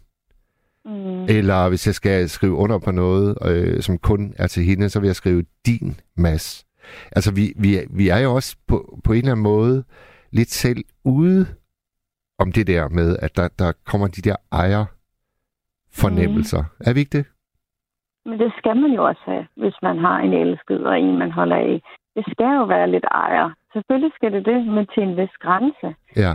[0.85, 1.23] Mm.
[1.23, 4.99] Eller hvis jeg skal skrive under på noget, øh, som kun er til hende, så
[4.99, 6.65] vil jeg skrive din mas.
[7.11, 9.83] Altså, vi, vi, vi er jo også på, på en eller anden måde
[10.31, 11.45] lidt selv ude
[12.39, 14.85] om det der med, at der, der kommer de der ejer
[15.91, 16.61] fornemmelser.
[16.61, 16.85] Mm.
[16.85, 17.25] Er vi ikke det?
[18.25, 21.31] Men det skal man jo også have, hvis man har en elsket og en, man
[21.31, 21.81] holder af.
[22.15, 23.49] Det skal jo være lidt ejer.
[23.73, 25.95] Selvfølgelig skal det det, men til en vis grænse.
[26.15, 26.33] Ja.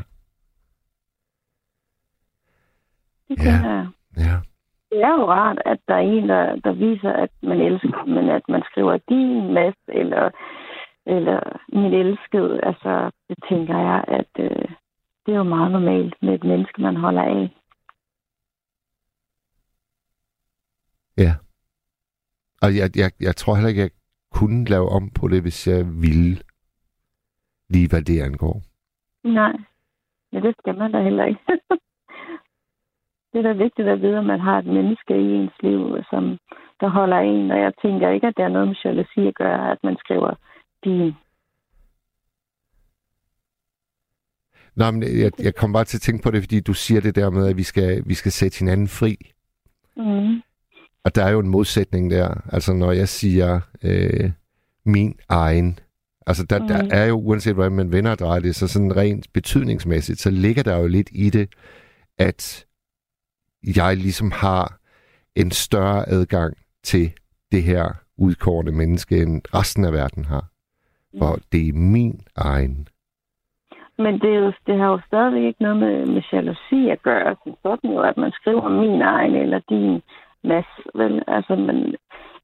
[3.29, 3.51] Det ja.
[3.51, 3.89] jeg.
[4.17, 4.37] Ja.
[4.91, 8.29] Det er jo rart, at der er en, der, der viser, at man elsker, men
[8.29, 10.31] at man skriver din mas, eller,
[11.07, 12.61] eller min elskede.
[12.63, 14.69] Altså, det tænker jeg, at øh,
[15.27, 17.51] det er jo meget normalt med et menneske, man holder af.
[21.17, 21.35] Ja.
[22.63, 23.91] Og jeg, jeg, jeg tror heller ikke, jeg
[24.33, 26.37] kunne lave om på det, hvis jeg ville.
[27.71, 28.63] Lige hvad det angår.
[29.25, 29.57] Nej.
[30.33, 31.41] Ja, det skal man da heller ikke.
[33.33, 36.39] det er da vigtigt at vide, at man har et menneske i ens liv, som
[36.81, 37.51] der holder en.
[37.51, 40.35] Og jeg tænker ikke, at det er noget med jalousi at gøre, at man skriver
[40.85, 41.13] din.
[44.77, 47.17] Nej, men jeg, jeg kom bare til at tænke på det, fordi du siger det
[47.17, 49.17] der med, at vi skal, vi skal sætte hinanden fri.
[49.97, 50.43] Mm.
[51.09, 52.29] Og der er jo en modsætning der.
[52.53, 54.31] Altså når jeg siger øh,
[54.87, 55.79] min egen,
[56.27, 56.69] altså der, mm.
[56.69, 60.31] der er jo, uanset hvordan man vender og drejer det, så sådan rent betydningsmæssigt, så
[60.31, 61.49] ligger der jo lidt i det,
[62.19, 62.67] at
[63.77, 64.79] jeg ligesom har
[65.37, 67.13] en større adgang til
[67.53, 67.85] det her
[68.19, 70.45] udkårende menneske, end resten af verden har.
[71.19, 71.43] For mm.
[71.53, 72.89] det er min egen.
[73.99, 77.37] Men det, er jo, det har jo stadigvæk ikke noget med, med jalousi at gøre.
[77.63, 80.03] Sådan jo, at man skriver min egen eller din
[80.45, 80.83] masse.
[80.95, 81.95] Men, Altså, men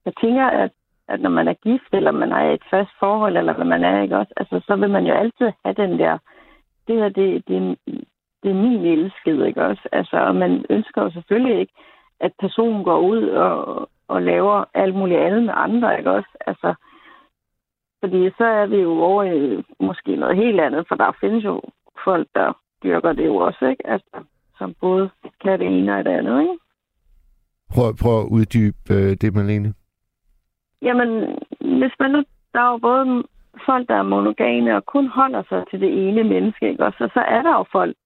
[0.05, 0.71] jeg tænker, at,
[1.09, 3.85] at når man er gift, eller man er i et fast forhold, eller hvad man
[3.85, 6.19] er, ikke også, altså, så vil man jo altid have den der,
[6.89, 7.79] det her, det, det,
[8.43, 9.89] det er min elskede, ikke også?
[9.93, 11.73] Altså, og man ønsker jo selvfølgelig ikke,
[12.21, 16.29] at personen går ud og, og laver alt muligt andet med andre, ikke også?
[16.47, 16.75] Altså,
[18.01, 21.63] fordi så er vi jo over i måske noget helt andet, for der findes jo
[22.05, 22.53] folk, der
[22.83, 23.87] dyrker det jo også, ikke?
[23.87, 24.25] Altså,
[24.59, 25.11] som både
[25.43, 26.59] kan det ene og det andet, ikke?
[27.75, 29.75] Prøv, prøv at uddybe øh, det, Malene.
[30.83, 31.09] Jamen,
[31.61, 33.05] hvis man nu, der er jo både
[33.67, 36.85] folk, der er monogame og kun holder sig til det ene menneske, ikke?
[36.85, 37.97] Og så, så er der jo folk,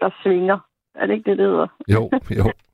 [0.00, 0.58] der svinger.
[0.94, 1.68] Er det ikke det, det hedder?
[1.88, 2.44] Jo, jo.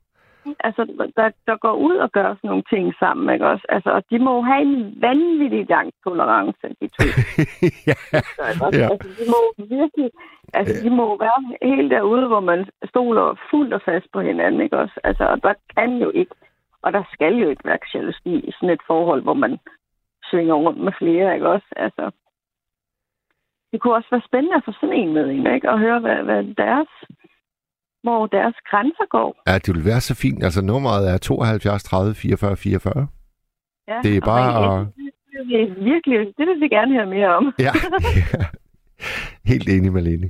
[0.59, 3.65] altså, der, der går ud og gør sådan nogle ting sammen, ikke også?
[3.69, 7.03] Altså, og de må have en vanvittig lang tolerance, de to.
[7.89, 7.97] ja.
[8.47, 8.87] Altså, Ja.
[8.91, 9.39] altså, de må
[9.77, 10.09] virkelig,
[10.53, 14.77] altså, de må være helt derude, hvor man stoler fuldt og fast på hinanden, ikke
[14.77, 14.99] også?
[15.03, 16.35] Altså, og der kan jo ikke,
[16.81, 19.59] og der skal jo ikke være jalousi i sådan et forhold, hvor man
[20.29, 21.67] svinger rundt med flere, ikke også?
[21.75, 22.11] Altså,
[23.71, 25.69] det kunne også være spændende at få sådan en med ikke?
[25.71, 26.87] Og høre, hvad, hvad deres,
[28.03, 29.41] hvor deres grænser går.
[29.47, 30.43] ja, det vil være så fint.
[30.43, 33.07] Altså, nummeret er 72 30 44 44.
[33.87, 34.85] Ja, Det er og bare- hvad-
[35.31, 37.53] Det vil vi virkelig, det vil vi gerne høre mere om.
[37.59, 37.71] Ja.
[38.33, 38.43] ja.
[39.51, 40.29] Helt enig, Malene.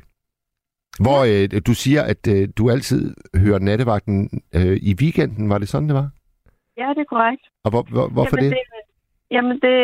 [1.03, 5.49] Hvor øh, du siger, at øh, du altid hører nattevagten øh, i weekenden.
[5.49, 6.09] Var det sådan, det var?
[6.77, 7.41] Ja, det er korrekt.
[7.63, 8.57] Og hvor, hvor, hvorfor jamen, det?
[9.31, 9.77] Jamen det,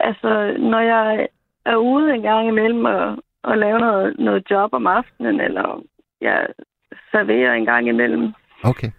[0.00, 1.28] altså, når jeg
[1.66, 5.82] er ude en gang imellem og, og laver noget, noget job om aftenen, eller
[6.20, 6.46] jeg
[7.12, 8.32] serverer en gang imellem,
[8.64, 8.90] Okay.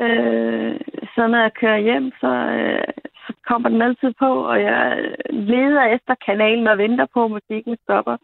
[0.00, 0.80] øh,
[1.14, 2.88] så når jeg kører hjem, så, øh,
[3.26, 4.82] så kommer den altid på, og jeg
[5.30, 8.16] leder efter kanalen og venter på, at musikken stopper,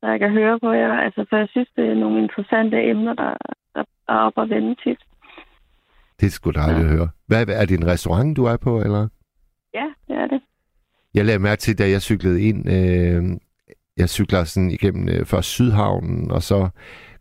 [0.00, 0.92] så jeg kan høre på jer.
[0.92, 3.36] Altså, for jeg synes, det er nogle interessante emner, der,
[3.74, 5.00] der er oppe og vende tit.
[6.20, 6.90] Det er sgu dejligt ja.
[6.90, 7.08] at høre.
[7.26, 9.08] Hvad, hvad, er det en restaurant, du er på, eller?
[9.74, 10.40] Ja, det er det.
[11.14, 13.22] Jeg lagde mærke til, da jeg cyklede ind, øh,
[13.96, 16.68] jeg cykler sådan igennem øh, først Sydhavnen, og så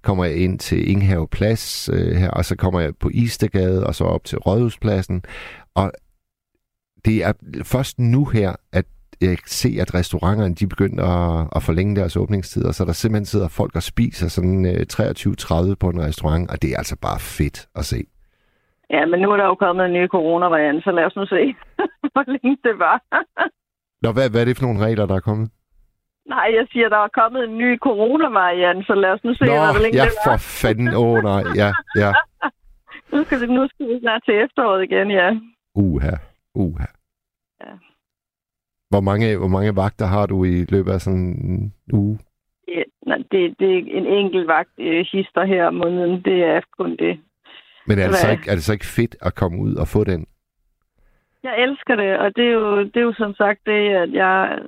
[0.03, 3.95] kommer jeg ind til Inghave Plads øh, her, og så kommer jeg på Istergade, og
[3.95, 5.23] så op til Rådhuspladsen.
[5.75, 5.91] Og
[7.05, 8.85] det er først nu her, at
[9.21, 13.25] jeg kan se, at restauranterne de begynder at, at forlænge deres åbningstider, så der simpelthen
[13.25, 17.19] sidder folk og spiser sådan øh, 23.30 på en restaurant, og det er altså bare
[17.19, 17.99] fedt at se.
[18.89, 21.41] Ja, men nu er der jo kommet en ny coronavariant, så lad os nu se,
[22.13, 22.97] hvor længe det var.
[24.03, 25.49] Nå, hvad, hvad er det for nogle regler, der er kommet?
[26.25, 29.53] Nej, jeg siger, der er kommet en ny coronavariant, så lad os nu se, Nå,
[29.53, 30.87] hvor længe ja, for fanden.
[30.87, 31.43] Åh, oh, nej.
[31.55, 32.11] Ja, ja.
[33.13, 35.29] Nu skal, vi, nu skal vi snart til efteråret igen, ja.
[35.75, 36.15] Uha.
[36.55, 36.85] Uha.
[37.61, 37.73] Ja.
[38.89, 42.19] Hvor mange, hvor mange vagter har du i løbet af sådan en uge?
[42.67, 46.21] Det, nej, det, det er en enkelt vagt øh, hister her om måneden.
[46.25, 47.19] Det er kun det.
[47.87, 48.37] Men er det, så Hvad?
[48.37, 50.27] ikke, er det så ikke fedt at komme ud og få den?
[51.43, 54.59] Jeg elsker det, og det er jo, det er jo som sagt det, at jeg,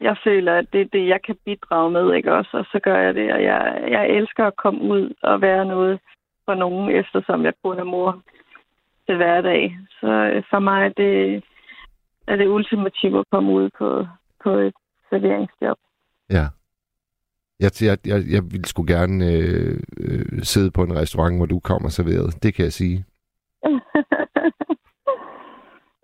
[0.00, 2.50] jeg føler, at det er det, jeg kan bidrage med, ikke også?
[2.52, 6.00] Og så gør jeg det, og jeg, jeg elsker at komme ud og være noget
[6.44, 8.22] for nogen, eftersom jeg kun er mor
[9.06, 9.78] til hverdag.
[10.00, 11.44] Så øh, for mig er det,
[12.26, 14.06] er det ultimativt at komme ud på,
[14.44, 14.74] på et
[15.10, 15.78] serveringsjob.
[16.30, 16.46] Ja.
[17.60, 21.60] Jeg, jeg, jeg, jeg vil sgu gerne øh, øh, sidde på en restaurant, hvor du
[21.60, 22.42] kommer serveret.
[22.42, 23.04] Det kan jeg sige.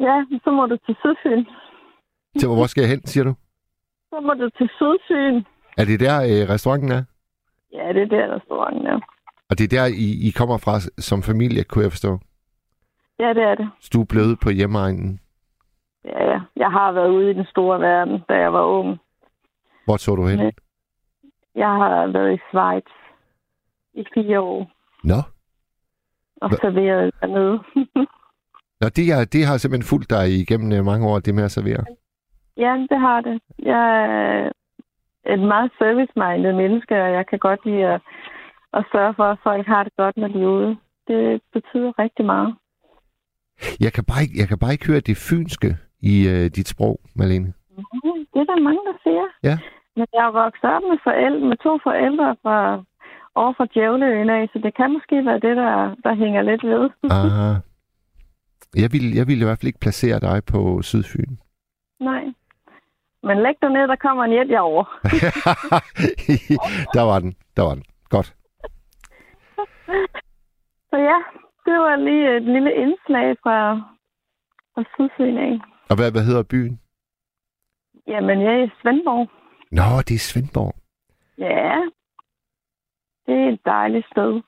[0.07, 1.45] ja, så må du til Sydfyn.
[2.39, 3.35] Til, hvor skal jeg hen, siger du?
[4.11, 5.43] Så må du til Sydfyn.
[5.79, 7.03] Er det der, øh, restauranten er?
[7.73, 9.01] Ja, det er der, restauranten er.
[9.51, 12.19] Og det er der, I, I kommer fra som familie, kunne jeg forstå?
[13.19, 13.69] Ja, det er det.
[13.81, 15.21] Så du er blevet på hjemmeegnen.
[16.05, 16.41] Ja, ja.
[16.57, 18.99] Jeg har været ude i den store verden, da jeg var ung.
[19.85, 20.53] Hvor tog du hen?
[21.55, 22.85] Jeg har været i Schweiz
[23.95, 24.71] i fire år
[25.05, 25.21] Nå.
[26.43, 27.59] og serveret dernede.
[28.81, 31.51] Nå, det, er, det har simpelthen fulgt dig igennem øh, mange år, det med at
[31.51, 31.85] servere.
[32.59, 33.41] Ja, det har det.
[33.59, 33.85] Jeg
[35.27, 38.01] er et meget service-minded menneske, og jeg kan godt lide at,
[38.73, 40.77] at sørge for, at folk har det godt, når de er ude.
[41.09, 42.55] Det betyder rigtig meget.
[43.81, 47.01] Jeg kan bare ikke, jeg kan bare ikke høre det fynske i øh, dit sprog,
[47.17, 47.53] Malene.
[47.77, 49.27] Mhm, Det er der mange, der siger.
[49.43, 49.59] Ja.
[49.97, 52.83] Men jeg er vokset op med, forældre, med to forældre fra
[53.35, 56.91] over fra Djævleøen af, så det kan måske være det, der, der hænger lidt ved.
[57.11, 57.55] Aha.
[58.83, 61.33] Jeg vil, jeg vil i hvert fald ikke placere dig på Sydfyn.
[62.01, 62.25] Nej.
[63.23, 64.85] Men læg dig ned, der kommer en jet over.
[66.97, 67.85] der var den, der var den.
[68.09, 68.35] Godt.
[70.91, 71.19] Så ja,
[71.65, 73.59] det var lige et lille indslag fra,
[74.75, 75.59] fra Sydfyn af.
[75.91, 76.81] Og hvad, hvad hedder byen?
[78.07, 79.29] Jamen, jeg er i Svendborg.
[79.71, 80.75] Nå, det er Svendborg.
[81.39, 81.75] Ja,
[83.27, 84.43] det er et dejligt sted.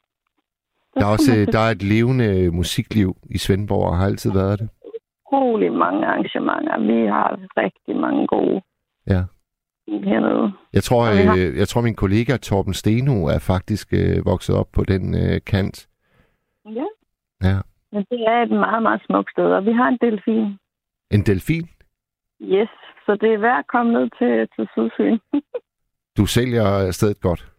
[0.95, 4.69] Der er også der er et levende musikliv i Svendborg, og har altid været det.
[5.33, 6.79] Utrolig mange arrangementer.
[6.81, 8.63] Vi har rigtig mange gode
[9.07, 9.23] Ja.
[9.89, 10.53] hernede.
[10.73, 14.85] Jeg tror, øh, jeg tror min kollega Torben Steno er faktisk øh, vokset op på
[14.85, 15.89] den øh, kant.
[16.79, 16.87] Ja.
[17.43, 17.57] Ja.
[17.93, 20.59] Men det er et meget, meget smukt sted, og vi har en delfin.
[21.11, 21.69] En delfin.
[22.43, 22.69] Yes,
[23.07, 25.19] så det er værd at komme ned til, til Sydfyn.
[26.19, 27.53] Du sælger stedet godt.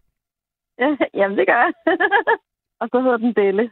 [0.78, 1.72] ja, jamen, det gør jeg.
[2.80, 3.70] og så hedder den Delle.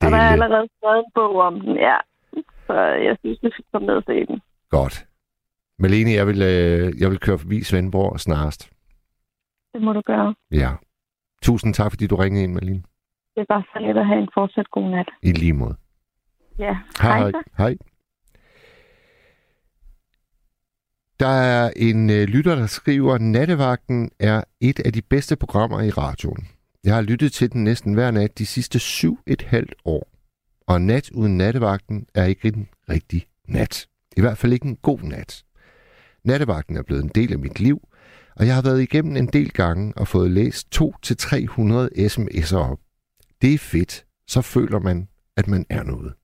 [0.00, 1.96] Og der er allerede skrevet en bog om den, ja.
[2.68, 2.74] Så
[3.06, 4.40] jeg synes, vi skal komme ned og se den.
[4.70, 5.06] Godt.
[5.78, 8.70] Malene, jeg vil, øh, jeg vil køre forbi Svendborg snarest.
[9.74, 10.34] Det må du gøre.
[10.52, 10.70] Ja.
[11.42, 12.82] Tusind tak, fordi du ringede ind, Malene.
[13.34, 15.08] Det er bare så lidt at have en fortsat god nat.
[15.22, 15.76] I lige måde.
[16.58, 17.32] Ja, Hej, hej.
[17.58, 17.76] hej.
[21.20, 25.90] Der er en øh, lytter, der skriver, Nattevagten er et af de bedste programmer i
[25.90, 26.48] radioen.
[26.84, 30.17] Jeg har lyttet til den næsten hver nat de sidste syv et halvt år.
[30.68, 33.88] Og nat uden nattevagten er ikke en rigtig nat.
[34.16, 35.44] I hvert fald ikke en god nat.
[36.24, 37.88] Nattevagten er blevet en del af mit liv,
[38.36, 40.82] og jeg har været igennem en del gange og fået læst 2-300
[42.12, 42.78] sms'er op.
[43.42, 44.04] Det er fedt.
[44.26, 46.14] Så føler man, at man er noget.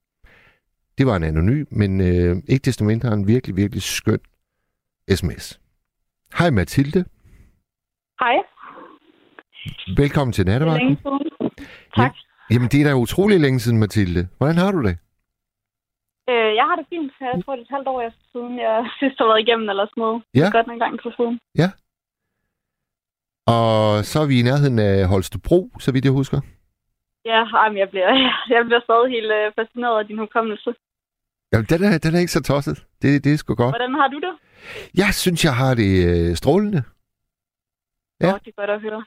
[0.99, 4.21] Det var en anonym, men øh, ikke desto mindre en virkelig, virkelig skøn
[5.15, 5.61] sms.
[6.39, 7.05] Hej Mathilde.
[8.21, 8.37] Hej.
[9.97, 10.89] Velkommen til Nattevagten.
[10.89, 12.34] længe siden.
[12.55, 14.23] Jamen, det er da utrolig længe siden, Mathilde.
[14.39, 14.95] Hvordan har du det?
[16.31, 17.13] Øh, jeg har det fint.
[17.21, 18.01] Jeg tror, det er et halvt år
[18.33, 20.23] siden, jeg sidst har været igennem eller sådan noget.
[20.35, 20.41] Ja.
[20.41, 21.35] Det er godt en gang på siden.
[23.47, 26.41] Og så er vi i nærheden af Holstebro, så vidt jeg husker.
[27.25, 28.11] Ja, ej, men jeg bliver,
[28.55, 30.71] jeg bliver stadig helt øh, fascineret af din hukommelse.
[31.53, 32.77] Jamen, den er, den er ikke så tosset.
[33.03, 33.75] Det, det er sgu godt.
[33.79, 34.35] Hvordan har du det?
[35.03, 36.83] Jeg synes, jeg har det øh, strålende.
[38.21, 38.31] Ja.
[38.31, 39.05] Nå, det er godt at høre.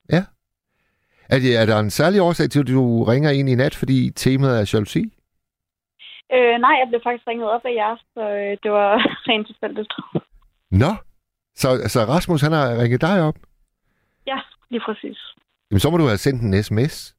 [1.29, 4.11] Er, det, er der en særlig årsag til, at du ringer ind i nat, fordi
[4.11, 5.03] temaet er jalousi?
[6.33, 8.89] Øh, nej, jeg blev faktisk ringet op af jer, så øh, det var
[9.29, 9.93] rent tilfældigt.
[10.71, 10.91] Nå,
[11.55, 13.35] så, så Rasmus han har ringet dig op?
[14.27, 15.19] Ja, lige præcis.
[15.71, 17.15] Jamen, så må du have sendt en sms.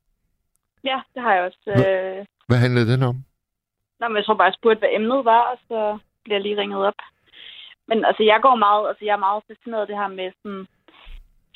[0.84, 1.62] Ja, det har jeg også.
[1.66, 3.16] Øh, Hvad handlede den om?
[4.00, 6.60] Nå, men jeg tror bare, jeg spurgte, hvad emnet var, og så bliver jeg lige
[6.60, 6.98] ringet op.
[7.88, 10.66] Men altså, jeg går meget, altså, jeg er meget fascineret af det her med sådan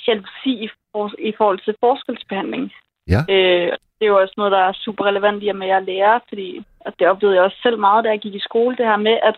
[0.06, 2.72] jalousi for, i forhold til forskelsbehandling.
[3.08, 3.20] Ja.
[3.34, 5.80] Øh, det er jo også noget, der er super relevant i og med, at jeg
[5.80, 8.76] er lærer, fordi og det oplevede jeg også selv meget, da jeg gik i skole,
[8.76, 9.36] det her med, at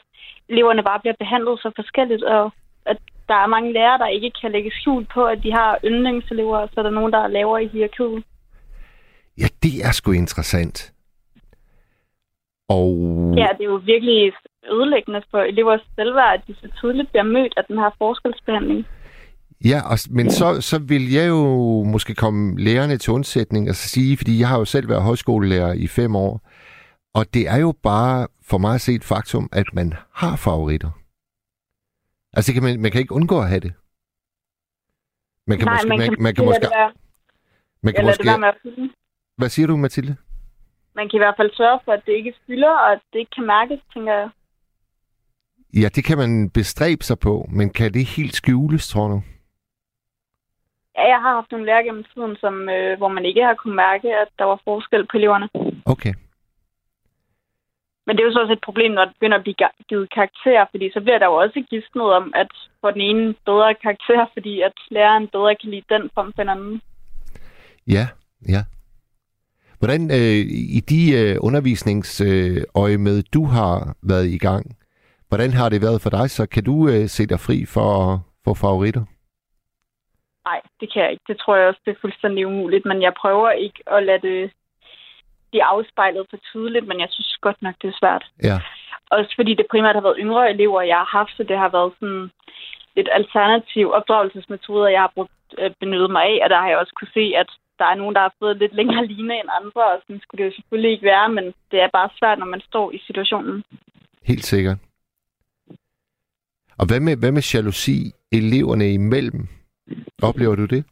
[0.49, 2.53] eleverne bare bliver behandlet så forskelligt, og
[2.87, 6.59] at der er mange lærere, der ikke kan lægge skjul på, at de har yndlingselever,
[6.59, 8.25] og så er der nogen, der er lavere i hierarkiet.
[9.39, 10.93] Ja, det er sgu interessant.
[12.69, 12.89] Og
[13.37, 14.33] Ja, det er jo virkelig
[14.73, 18.87] ødelæggende for elevers selvværd, at de så tidligt bliver mødt af den her forskelsbehandling.
[19.65, 21.43] Ja, og, men så, så vil jeg jo
[21.83, 25.73] måske komme lærerne til undsætning og så sige, fordi jeg har jo selv været højskolelærer
[25.73, 26.51] i fem år,
[27.15, 30.91] og det er jo bare for mig at se et faktum, at man har favoritter.
[32.33, 33.73] Altså, kan man, man kan ikke undgå at have det.
[35.47, 36.69] Man kan Nej, måske, man man, kan, man kan måske,
[37.83, 38.91] man kan måske,
[39.37, 40.17] hvad siger du, Mathilde?
[40.95, 43.31] Man kan i hvert fald sørge for, at det ikke fylder, og at det ikke
[43.37, 44.31] kan mærkes, tænker jeg.
[45.75, 49.23] Ja, det kan man bestræbe sig på, men kan det helt skjules, tror du?
[50.97, 53.77] Ja, jeg har haft nogle lærere gennem tiden, som, øh, hvor man ikke har kunnet
[53.77, 55.49] mærke, at der var forskel på eleverne.
[55.85, 56.15] Okay.
[58.07, 59.57] Men det er jo så også et problem, når det begynder at blive
[59.89, 63.35] givet karakterer, fordi så bliver der jo også givet noget om, at få den ene
[63.47, 66.81] bedre karakter, fordi at læreren bedre kan lide den frem for den anden.
[67.87, 68.07] Ja,
[68.49, 68.63] ja.
[69.79, 70.41] Hvordan øh,
[70.79, 74.77] i de øh, undervisningsøje med, du har været i gang,
[75.29, 76.31] hvordan har det været for dig?
[76.31, 79.05] Så kan du øh, se dig fri for få favoritter?
[80.45, 81.25] Nej, det kan jeg ikke.
[81.29, 84.53] Det tror jeg også, det er fuldstændig umuligt, men jeg prøver ikke at lade det
[85.51, 88.25] blive afspejlet for tydeligt, men jeg synes godt nok, det er svært.
[88.43, 88.59] Ja.
[89.17, 91.93] Også fordi det primært har været yngre elever, jeg har haft, så det har været
[92.01, 92.31] sådan
[92.97, 96.95] lidt alternativ opdragelsesmetoder, jeg har brugt, øh, benyttet mig af, og der har jeg også
[96.97, 99.99] kunne se, at der er nogen, der har fået lidt længere line end andre, og
[100.03, 102.87] sådan skulle det jo selvfølgelig ikke være, men det er bare svært, når man står
[102.97, 103.65] i situationen.
[104.31, 104.79] Helt sikkert.
[106.79, 107.99] Og hvad med, hvad med jalousi
[108.33, 109.49] eleverne imellem?
[110.23, 110.85] Oplever du det?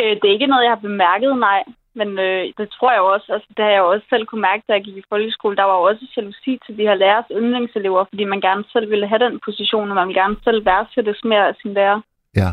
[0.00, 1.62] Øh, det er ikke noget, jeg har bemærket, nej.
[1.94, 4.62] Men øh, det tror jeg også, altså det har jeg jo også selv kunne mærke,
[4.68, 5.56] da jeg gik i folkeskole.
[5.56, 9.08] Der var jo også jalousi til de her lærers yndlingselever, fordi man gerne selv ville
[9.08, 12.00] have den position, og man ville gerne selv værdsættes mere af sin lærer.
[12.36, 12.50] Ja.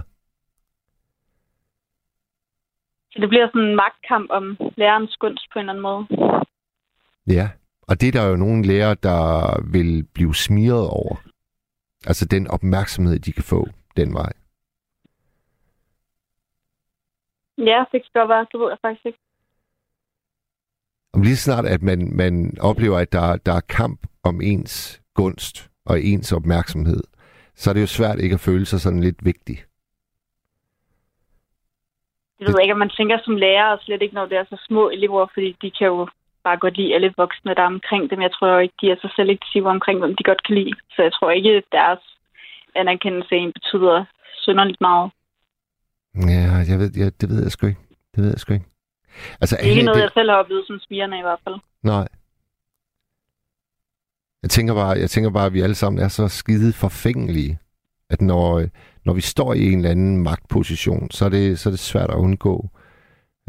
[3.11, 6.03] Så det bliver sådan en magtkamp om lærerens gunst på en eller anden måde.
[7.27, 7.49] Ja.
[7.87, 9.21] Og det er der jo nogle lærere, der
[9.71, 11.15] vil blive smiret over.
[12.07, 13.67] Altså den opmærksomhed, de kan få
[14.01, 14.31] den vej.
[17.57, 18.45] Ja, det kan godt være.
[18.51, 19.19] Det ved jeg faktisk ikke.
[21.13, 25.69] Om lige snart, at man, man oplever, at der, der er kamp om ens gunst
[25.85, 27.03] og ens opmærksomhed,
[27.55, 29.57] så er det jo svært ikke at føle sig sådan lidt vigtig.
[32.39, 34.65] Jeg ved ikke, om man tænker som lærer, og slet ikke, når det er så
[34.67, 36.07] små elever, fordi de kan jo
[36.43, 38.21] bare godt lide alle voksne, der er omkring dem.
[38.21, 40.73] Jeg tror jo ikke, de er så selektive omkring, hvem de godt kan lide.
[40.95, 42.18] Så jeg tror ikke, at deres
[42.75, 44.05] anerkendelse en betyder
[44.35, 45.11] synderligt meget.
[46.15, 47.81] Ja, jeg ved, jeg, det ved jeg sgu ikke.
[48.15, 48.65] Det ved jeg sgu ikke.
[49.41, 51.55] Altså, Det er ikke noget, jeg selv har oplevet som spirende i hvert fald.
[51.83, 52.07] Nej.
[54.43, 57.59] Jeg tænker bare, jeg tænker bare, at vi alle sammen er så skide forfængelige,
[58.09, 58.67] at når, øh,
[59.05, 62.09] når vi står i en eller anden magtposition, så er det, så er det svært
[62.09, 62.69] at undgå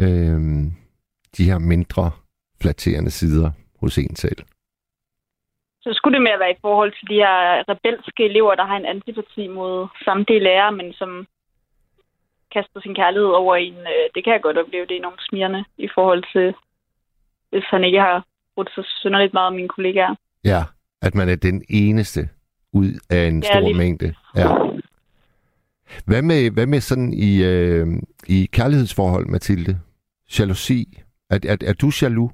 [0.01, 0.73] øhm,
[1.37, 2.11] de her mindre
[2.61, 3.51] flatterende sider
[3.81, 4.43] hos en selv.
[5.83, 7.37] Så skulle det mere være i forhold til de her
[7.72, 11.26] rebelske elever, der har en antipati mod samtlige lærere, men som
[12.55, 13.74] kaster sin kærlighed over en.
[13.74, 16.55] Øh, det kan jeg godt opleve, det er enormt smirrende i forhold til,
[17.51, 18.24] hvis han ikke har
[18.55, 20.14] brugt så synderligt meget af mine kollegaer.
[20.45, 20.62] Ja,
[21.03, 22.28] at man er den eneste
[22.72, 24.14] ud af en Ja, stor lige- mængde.
[24.37, 24.49] Ja.
[26.07, 27.87] Hvad med, hvad med sådan i, øh,
[28.28, 29.78] i kærlighedsforhold, Mathilde?
[30.39, 30.99] Jalousi?
[31.31, 32.33] Er, er, er du jaloux?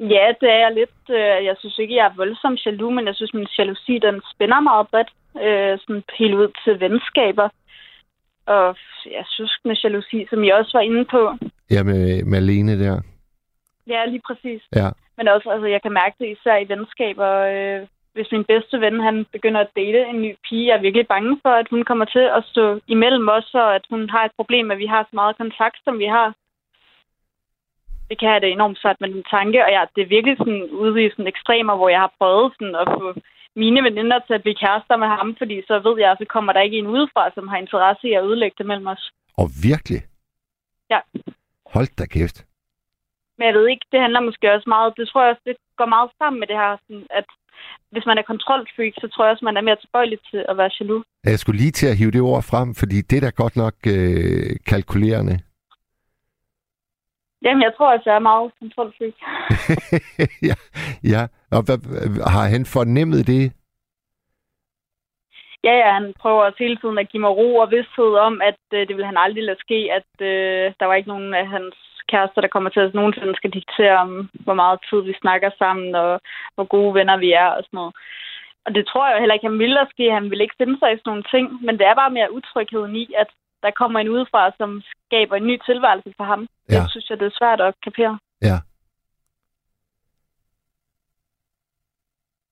[0.00, 1.00] Ja, det er jeg lidt.
[1.10, 4.60] Øh, Jeg synes ikke, jeg er voldsomt jaloux, men jeg synes, min jalousi, den spænder
[4.60, 5.10] meget bredt.
[5.44, 7.48] øh, Sådan helt ud til venskaber.
[8.46, 8.76] Og
[9.10, 11.22] jeg synes med jalousi, som jeg også var inde på.
[11.70, 13.00] Ja, med Malene der.
[13.86, 14.62] Ja, lige præcis.
[14.76, 14.88] Ja.
[15.16, 17.30] Men også, altså, jeg kan mærke det især i venskaber.
[17.52, 21.06] Øh, hvis min bedste ven, han begynder at date en ny pige, jeg er virkelig
[21.06, 24.32] bange for, at hun kommer til at stå imellem os, og at hun har et
[24.36, 26.34] problem, at vi har så meget kontakt, som vi har.
[28.10, 30.62] Det kan have det enormt svært med den tanke, og ja, det er virkelig sådan
[30.82, 33.06] ude i sådan ekstremer, hvor jeg har prøvet sådan at få
[33.62, 36.52] mine veninder til at blive kærester med ham, fordi så ved jeg, at så kommer
[36.52, 39.04] der ikke en udefra, som har interesse i at ødelægge det mellem os.
[39.40, 40.00] Og virkelig?
[40.92, 41.00] Ja.
[41.74, 42.38] Hold da kæft.
[43.36, 45.88] Men jeg ved ikke, det handler måske også meget, det tror jeg også, det går
[45.96, 47.28] meget sammen med det her, sådan at
[47.92, 50.70] hvis man er kontrolfreak, så tror jeg også, man er mere tilbøjelig til at være
[50.80, 51.04] jaloux.
[51.24, 53.74] Jeg skulle lige til at hive det ord frem, fordi det er da godt nok
[53.94, 55.36] øh, kalkulerende.
[57.42, 59.16] Jamen, jeg tror også, jeg er meget kontrolfreak.
[60.48, 60.56] ja,
[61.12, 61.22] ja.
[61.56, 61.78] Og hvad,
[62.34, 63.52] har han fornemmet det?
[65.64, 68.62] Ja, ja, han prøver også hele tiden at give mig ro og vidsthed om, at
[68.72, 71.74] øh, det vil han aldrig lade ske, at øh, der var ikke nogen af hans
[72.08, 75.94] kærester, der kommer til at nogensinde skal diktere om, hvor meget tid vi snakker sammen,
[75.94, 76.20] og
[76.54, 77.94] hvor gode venner vi er og sådan noget.
[78.66, 80.10] Og det tror jeg heller ikke, han ville ske.
[80.18, 81.46] Han ville ikke finde sig i sådan nogle ting.
[81.66, 83.30] Men det er bare mere utrygheden i, at
[83.62, 86.46] der kommer en udefra, som skaber en ny tilværelse for ham.
[86.70, 86.74] Ja.
[86.74, 88.18] Det synes jeg, det er svært at kapere.
[88.42, 88.58] Ja.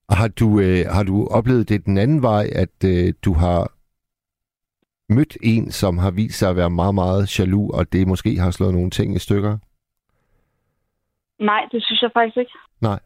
[0.09, 3.73] Og har du, øh, har du oplevet det den anden vej, at øh, du har
[5.09, 8.51] mødt en, som har vist sig at være meget, meget jaloux, og det måske har
[8.51, 9.59] slået nogle ting i stykker?
[11.41, 12.53] Nej, det synes jeg faktisk ikke.
[12.81, 13.01] Nej.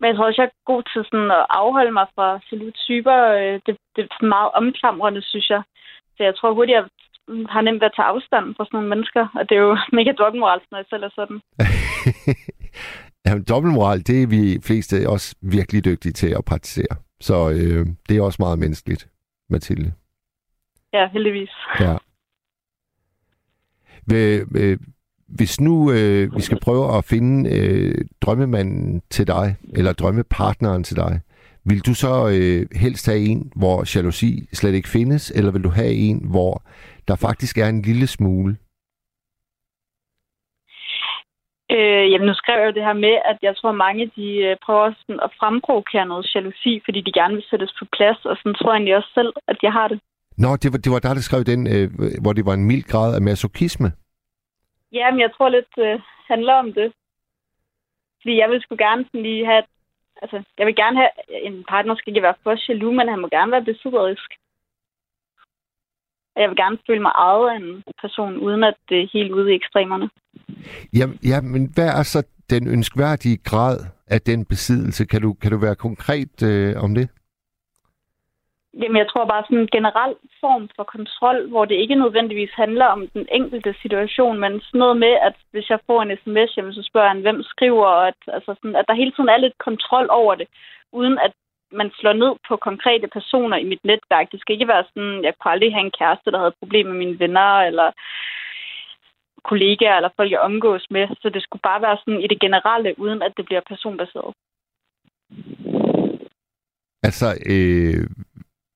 [0.00, 3.18] Men jeg tror også, jeg er god til sådan at afholde mig fra jaloux typer.
[3.38, 5.62] Øh, Det, det er meget omklamrende, synes jeg.
[6.16, 6.84] Så jeg tror hurtigt, jeg
[7.48, 9.24] har nemt ved at tage afstand fra sådan nogle mennesker.
[9.38, 11.38] Og det er jo mega dobbeltmoralsk, når jeg selv er sådan.
[13.26, 16.94] Jamen, dobbeltmoral, det er vi fleste også virkelig dygtige til at praktisere.
[17.20, 19.08] Så øh, det er også meget menneskeligt,
[19.50, 19.92] Mathilde.
[20.92, 21.50] Ja, heldigvis.
[21.80, 21.96] Ja.
[25.36, 30.96] Hvis nu øh, vi skal prøve at finde øh, drømmemanden til dig, eller drømmepartneren til
[30.96, 31.20] dig,
[31.64, 35.68] vil du så øh, helst have en, hvor jalousi slet ikke findes, eller vil du
[35.68, 36.62] have en, hvor
[37.08, 38.56] der faktisk er en lille smule?
[41.76, 44.56] Øh, jamen, nu skrev jeg jo det her med, at jeg tror, mange de øh,
[44.66, 48.54] prøver sådan at fremprovokere noget jalousi, fordi de gerne vil sættes på plads, og sådan
[48.54, 50.00] tror jeg egentlig også selv, at jeg har det.
[50.38, 51.86] Nå, det var, det var der, der skrev den, øh,
[52.22, 53.88] hvor det var en mild grad af masochisme.
[54.92, 56.92] Ja, men jeg tror lidt, øh, handler om det.
[58.22, 59.62] Fordi jeg vil sgu gerne sådan lige have...
[60.22, 61.12] Altså, jeg vil gerne have...
[61.48, 64.30] En partner skal ikke være for jaloux, men han må gerne være besidderisk.
[66.34, 69.32] Og jeg vil gerne føle mig ejet af en person, uden at det er helt
[69.32, 70.10] ude i ekstremerne.
[70.98, 75.04] Ja, ja, men hvad er så den ønskværdige grad af den besiddelse?
[75.04, 77.08] Kan du, kan du være konkret øh, om det?
[78.80, 82.86] Jamen, jeg tror bare sådan en generel form for kontrol, hvor det ikke nødvendigvis handler
[82.86, 86.74] om den enkelte situation, men sådan noget med, at hvis jeg får en sms, jamen,
[86.74, 89.58] så spørger han, hvem skriver, og at, altså sådan, at der hele tiden er lidt
[89.58, 90.48] kontrol over det,
[90.92, 91.32] uden at
[91.72, 94.32] man slår ned på konkrete personer i mit netværk.
[94.32, 96.98] Det skal ikke være sådan, jeg kunne aldrig have en kæreste, der havde problemer med
[96.98, 97.88] mine venner, eller
[99.50, 101.08] kollegaer, eller folk, jeg omgås med.
[101.22, 104.34] Så det skulle bare være sådan i det generelle, uden at det bliver personbaseret.
[107.02, 108.06] Altså, øh,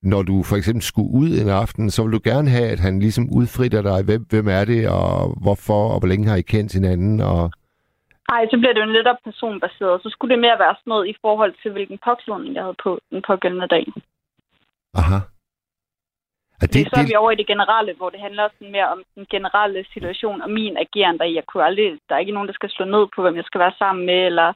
[0.01, 2.99] når du for eksempel skulle ud en aften, så vil du gerne have, at han
[2.99, 3.99] ligesom udfritter dig.
[4.05, 5.09] Hvem, hvem er det, og
[5.43, 7.21] hvorfor, og hvor længe har I kendt hinanden?
[7.21, 7.51] Og...
[8.31, 10.03] Nej, så bliver det jo netop personbaseret.
[10.03, 12.99] Så skulle det mere være sådan noget i forhold til, hvilken påklædning jeg havde på
[13.11, 13.85] den pågældende dag.
[14.93, 15.19] Aha.
[16.61, 18.89] Er Det, det, så er vi over i det generelle, hvor det handler sådan mere
[18.95, 22.47] om den generelle situation og min ageren, der jeg kunne aldrig, der er ikke nogen,
[22.47, 24.53] der skal slå ned på, hvem jeg skal være sammen med, eller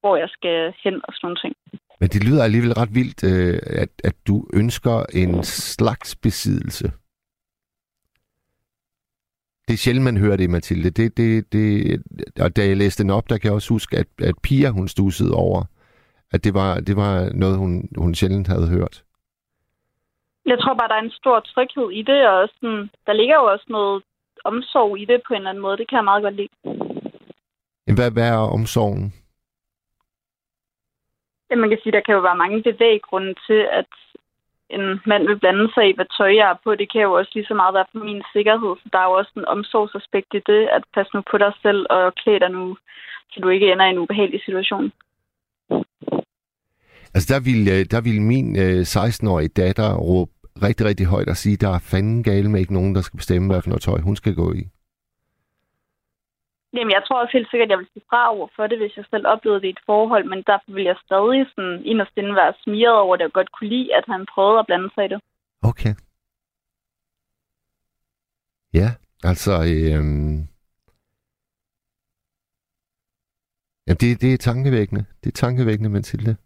[0.00, 1.54] hvor jeg skal hen og sådan nogle ting.
[2.02, 6.86] Men det lyder alligevel ret vildt, øh, at, at du ønsker en slags besiddelse.
[9.66, 10.90] Det er sjældent, man hører det, Mathilde.
[10.90, 11.62] Det, det, det,
[12.40, 14.88] og da jeg læste den op, der kan jeg også huske, at, at Pia, hun
[14.88, 15.64] stussede over,
[16.32, 19.04] at det var, det var noget, hun, hun sjældent havde hørt.
[20.46, 23.44] Jeg tror bare, der er en stor tryghed i det, og sådan, der ligger jo
[23.44, 24.02] også noget
[24.44, 25.76] omsorg i det på en eller anden måde.
[25.76, 26.48] Det kan jeg meget godt lide.
[27.96, 29.21] Hvad, hvad er omsorgen?
[31.52, 33.90] Ja, man kan sige, der kan jo være mange bevæggrunde til, at
[34.76, 36.70] en mand vil blande sig i, hvad tøj jeg er på.
[36.74, 38.72] Det kan jo også lige så meget være for min sikkerhed.
[38.82, 41.80] Så der er jo også en omsorgsaspekt i det, at passe nu på dig selv
[41.90, 42.76] og klæde dig nu,
[43.30, 44.92] så du ikke ender i en ubehagelig situation.
[47.14, 50.32] Altså, der ville, øh, der ville min øh, 16-årige datter råbe
[50.66, 53.48] rigtig, rigtig højt og sige, der er fanden gale med ikke nogen, der skal bestemme,
[53.50, 54.62] hvad for noget tøj hun skal gå i.
[56.74, 58.96] Jamen, jeg tror også helt sikkert, at jeg vil sige fra over for det, hvis
[58.96, 62.34] jeg selv oplevede det i et forhold, men derfor vil jeg stadig sådan, inderst inde
[62.34, 65.08] være smiret over det, og godt kunne lide, at han prøvede at blande sig i
[65.08, 65.20] det.
[65.62, 65.94] Okay.
[68.74, 68.88] Ja,
[69.24, 69.52] altså...
[69.52, 70.04] Øh...
[73.86, 75.04] Jamen, det, det er tankevækkende.
[75.24, 76.36] Det er tankevækkende, Mathilde.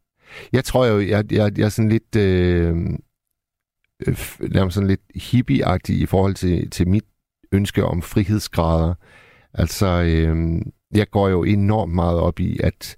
[0.53, 2.17] Jeg tror jo, jeg, jeg, jeg er sådan lidt...
[2.17, 2.93] Øhm,
[4.07, 4.17] øh,
[4.55, 7.05] nærmest sådan lidt hippie i forhold til, til mit
[7.53, 8.95] ønske om frihedsgrader.
[9.59, 10.63] Altså, øh,
[10.95, 12.97] jeg går jo enormt meget op i, at,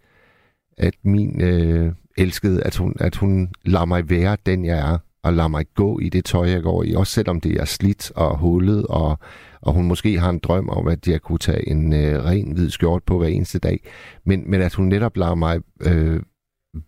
[0.78, 5.32] at min øh, elskede, at hun, at hun lader mig være den, jeg er, og
[5.32, 8.38] lader mig gå i det tøj, jeg går i, også selvom det er slidt og
[8.38, 9.18] hullet, og,
[9.60, 12.70] og hun måske har en drøm om, at jeg kunne tage en øh, ren hvid
[12.70, 13.80] skjort på hver eneste dag,
[14.24, 16.22] men, men at hun netop lader mig øh,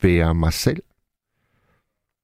[0.02, 0.82] være mig selv.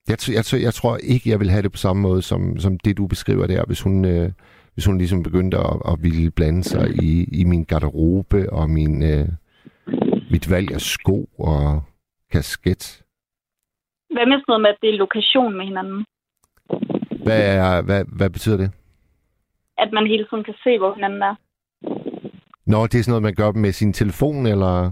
[0.09, 2.97] Jeg, jeg, jeg tror ikke, jeg vil have det på samme måde, som, som det,
[2.97, 4.05] du beskriver der, hvis hun...
[4.05, 4.33] Øh,
[4.77, 9.03] hvis hun ligesom begyndte at, at ville blande sig i, i min garderobe og min,
[9.13, 9.29] øh,
[10.31, 11.83] mit valg af sko og
[12.33, 13.03] kasket.
[14.15, 16.05] Hvad med sådan noget med, at det er lokation med hinanden?
[17.25, 18.71] Hvad, er, hvad, hvad betyder det?
[19.79, 21.35] At man hele tiden kan se, hvor hinanden er.
[22.67, 24.91] Nå, det er sådan noget, man gør med sin telefon, eller?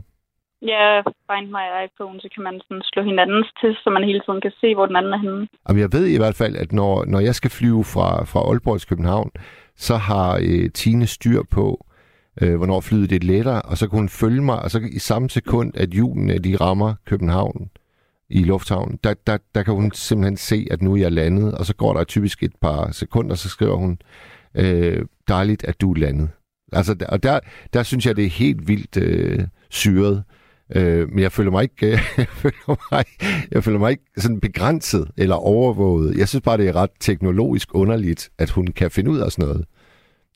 [0.63, 4.41] Ja, Find My iPhone, så kan man sådan slå hinandens til, så man hele tiden
[4.41, 5.49] kan se, hvor den anden er henne.
[5.69, 8.81] Jamen, jeg ved i hvert fald, at når, når jeg skal flyve fra, fra Aalborg
[8.81, 9.31] til København,
[9.77, 11.87] så har øh, Tine styr på,
[12.41, 15.31] øh, hvornår flyet det letter, og så kunne hun følge mig, og så i samme
[15.31, 17.71] sekund, at julene øh, de rammer København
[18.29, 21.67] i lufthavnen, der, der, der kan hun simpelthen se, at nu er jeg landet, og
[21.67, 23.99] så går der typisk et par sekunder, så skriver hun,
[24.55, 26.29] øh, dejligt, at du er landet.
[26.73, 27.41] Altså, og der,
[27.73, 30.25] der synes jeg, det er helt vildt øh, syret.
[30.77, 31.87] Øh, men jeg føler mig ikke,
[32.19, 33.05] jeg føler mig,
[33.51, 36.19] jeg føler mig ikke sådan begrænset eller overvåget.
[36.19, 39.49] Jeg synes bare, det er ret teknologisk underligt, at hun kan finde ud af sådan
[39.49, 39.65] noget.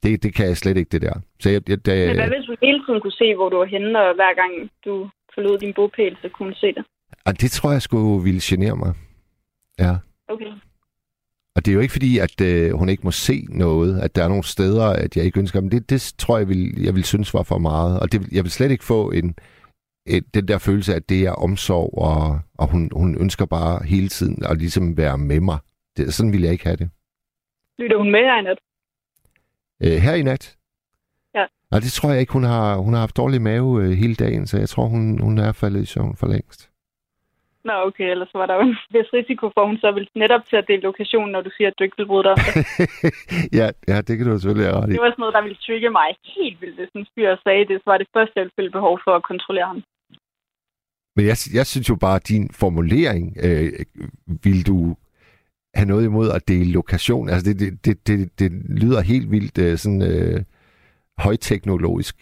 [0.02, 1.12] Det, det kan jeg slet ikke, det der.
[1.40, 3.64] Så jeg, jeg, det, men hvad hvis du hele tiden kunne se, hvor du var
[3.64, 6.84] henne, og hver gang du forlod din bogpæl, så kunne du se det?
[7.26, 8.94] Og det tror jeg skulle ville genere mig.
[9.78, 9.94] Ja.
[10.28, 10.52] Okay.
[11.58, 14.24] Og det er jo ikke fordi, at øh, hun ikke må se noget, at der
[14.24, 17.04] er nogle steder, at jeg ikke ønsker, men det, det tror jeg, vil, jeg vil
[17.04, 18.00] synes var for meget.
[18.00, 19.34] Og det, jeg vil slet ikke få en,
[20.16, 23.84] et, den der følelse af, at det er omsorg, og, og hun, hun ønsker bare
[23.84, 25.58] hele tiden at ligesom være med mig.
[25.96, 26.90] Det, sådan vil jeg ikke have det.
[27.78, 28.58] Lytter hun med her i nat?
[29.84, 30.56] Øh, her i nat?
[31.34, 31.44] Ja.
[31.70, 32.32] Nej, det tror jeg ikke.
[32.32, 35.38] Hun har, hun har haft dårlig mave øh, hele dagen, så jeg tror, hun, hun
[35.38, 36.70] er faldet i søvn for længst.
[37.68, 40.44] Nå, okay, ellers var der jo en vis risiko for, at hun så vil netop
[40.44, 42.36] til at dele lokationen, når du siger, at du ikke vil bryde dig
[43.60, 44.92] ja, ja, det kan du selvfølgelig have ret i.
[44.92, 47.76] Det var sådan noget, der ville trigge mig helt vildt, hvis en fyr sagde det,
[47.78, 49.82] så var det første, jeg ville føle behov for at kontrollere ham.
[51.18, 53.72] Men jeg, jeg synes jo bare, at din formulering, øh,
[54.44, 54.78] vil du
[55.74, 57.28] have noget imod at dele lokation?
[57.28, 58.50] Altså, det, det, det, det, det
[58.82, 60.40] lyder helt vildt øh, sådan øh,
[61.24, 62.14] højteknologisk.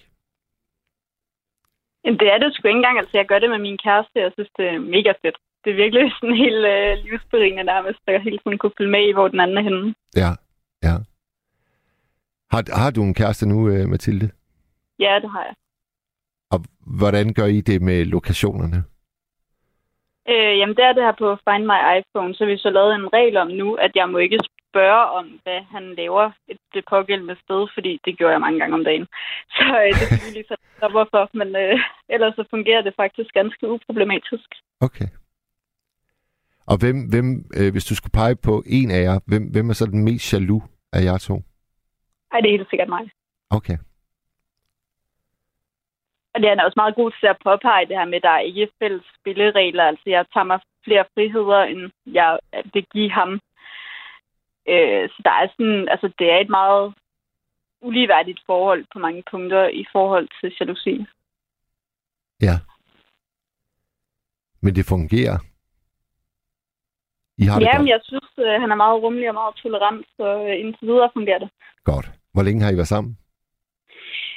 [2.05, 2.99] Jamen, det er det sgu ikke engang.
[2.99, 5.39] Altså, jeg gør det med min kæreste, og jeg synes, det er mega fedt.
[5.65, 9.03] Det er virkelig sådan helt øh, livsberigende nærmest, at jeg hele tiden kunne følge med
[9.09, 9.95] i, hvor den anden er henne.
[10.23, 10.31] Ja,
[10.87, 10.97] ja.
[12.53, 14.27] Har, har du en kæreste nu, øh, Mathilde?
[14.99, 15.55] Ja, det har jeg.
[16.51, 16.59] Og
[16.99, 18.85] hvordan gør I det med lokationerne?
[20.33, 23.13] Øh, jamen, det er det her på Find My iPhone, så vi så lavet en
[23.13, 24.39] regel om nu, at jeg må ikke
[24.71, 28.75] spørge om, hvad han laver et, det pågældende sted, fordi det gjorde jeg mange gange
[28.75, 29.07] om dagen.
[29.57, 31.79] Så øh, det er lige så hvorfor, men øh,
[32.15, 34.49] ellers så fungerer det faktisk ganske uproblematisk.
[34.81, 35.09] Okay.
[36.71, 37.29] Og hvem, hvem
[37.59, 40.33] øh, hvis du skulle pege på en af jer, hvem, hvem er så den mest
[40.33, 41.35] jaloux af jer to?
[42.33, 43.11] Ej, det er helt sikkert mig.
[43.51, 43.77] Okay.
[46.37, 48.49] Og det er også meget god til at påpege det her med, at der er
[48.51, 49.85] ikke fælles spilleregler.
[49.85, 52.39] Altså, jeg tager mig flere friheder, end jeg
[52.75, 53.33] det giver ham.
[54.73, 56.95] Øh, så der er sådan, altså, det er et meget
[57.81, 61.07] uligeværdigt forhold på mange punkter i forhold til jalousi.
[62.43, 62.57] Ja.
[64.63, 65.37] Men det fungerer?
[67.39, 70.07] I har ja, det men jeg synes, øh, han er meget rummelig og meget tolerant,
[70.17, 71.51] så øh, indtil videre fungerer det.
[71.85, 72.07] Godt.
[72.33, 73.19] Hvor længe har I været sammen?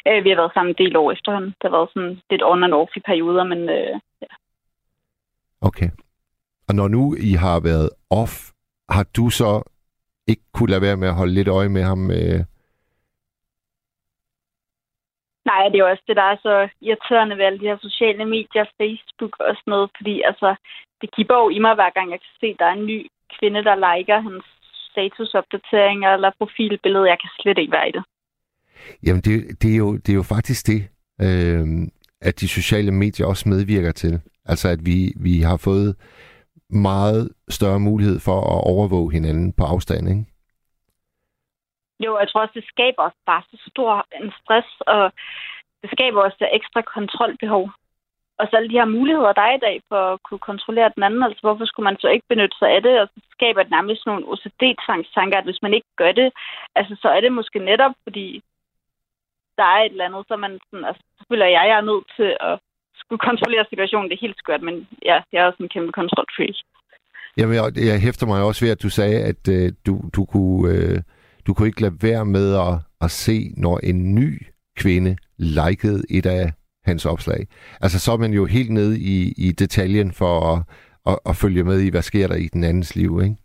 [0.08, 1.50] Øh, vi har været sammen en del år efterhånden.
[1.50, 4.32] Det har været sådan lidt on and off i perioder, men øh, ja.
[5.62, 5.90] Okay.
[6.68, 8.34] Og når nu I har været off,
[8.90, 9.52] har du så
[10.28, 12.12] ikke kunne lade være med at holde lidt øje med ham?
[12.12, 12.40] Øh...
[15.50, 18.26] Nej, det er jo også det, der er så irriterende ved alle de her sociale
[18.26, 20.56] medier, Facebook og sådan noget, fordi altså,
[21.02, 23.08] det giver jo i mig, hver gang jeg kan se, der er en ny
[23.40, 24.46] kvinde, der liker hans
[24.92, 27.10] statusopdateringer eller profilbillede.
[27.10, 28.04] Jeg kan slet ikke være i det.
[29.06, 30.82] Jamen, det, det, er, jo, det er jo faktisk det,
[31.22, 31.66] øh,
[32.22, 34.22] at de sociale medier også medvirker til.
[34.46, 35.96] Altså, at vi, vi har fået
[36.70, 40.26] meget større mulighed for at overvåge hinanden på afstand, ikke?
[42.06, 45.12] Jo, jeg tror også, det skaber os bare så stor en stress, og
[45.82, 47.70] det skaber også det ekstra kontrolbehov.
[48.40, 51.04] Og så alle de her muligheder, der er i dag for at kunne kontrollere den
[51.04, 53.02] anden, altså hvorfor skulle man så ikke benytte sig af det?
[53.02, 56.30] Og så skaber det nærmest nogle OCD-tvangstanker, at hvis man ikke gør det,
[56.76, 58.42] altså så er det måske netop, fordi
[59.60, 62.08] der er et eller andet, så man sådan, altså, så føler jeg, jeg er nødt
[62.20, 62.56] til at
[63.02, 64.08] skulle kontrollere situationen.
[64.10, 64.76] Det er helt skørt, men
[65.10, 66.58] ja, jeg er også en kæmpe kontrolfreak.
[67.38, 70.62] Jamen, jeg, jeg hæfter mig også ved, at du sagde, at øh, du, du, kunne,
[70.74, 70.98] øh,
[71.46, 72.74] du kunne ikke lade være med at,
[73.06, 74.30] at se, når en ny
[74.78, 76.46] kvinde likede et af
[76.86, 77.48] hans opslag.
[77.82, 80.64] Altså, så er man jo helt nede i, i detaljen for at,
[81.06, 83.36] at, at følge med i, hvad sker der i den andens liv, ikke?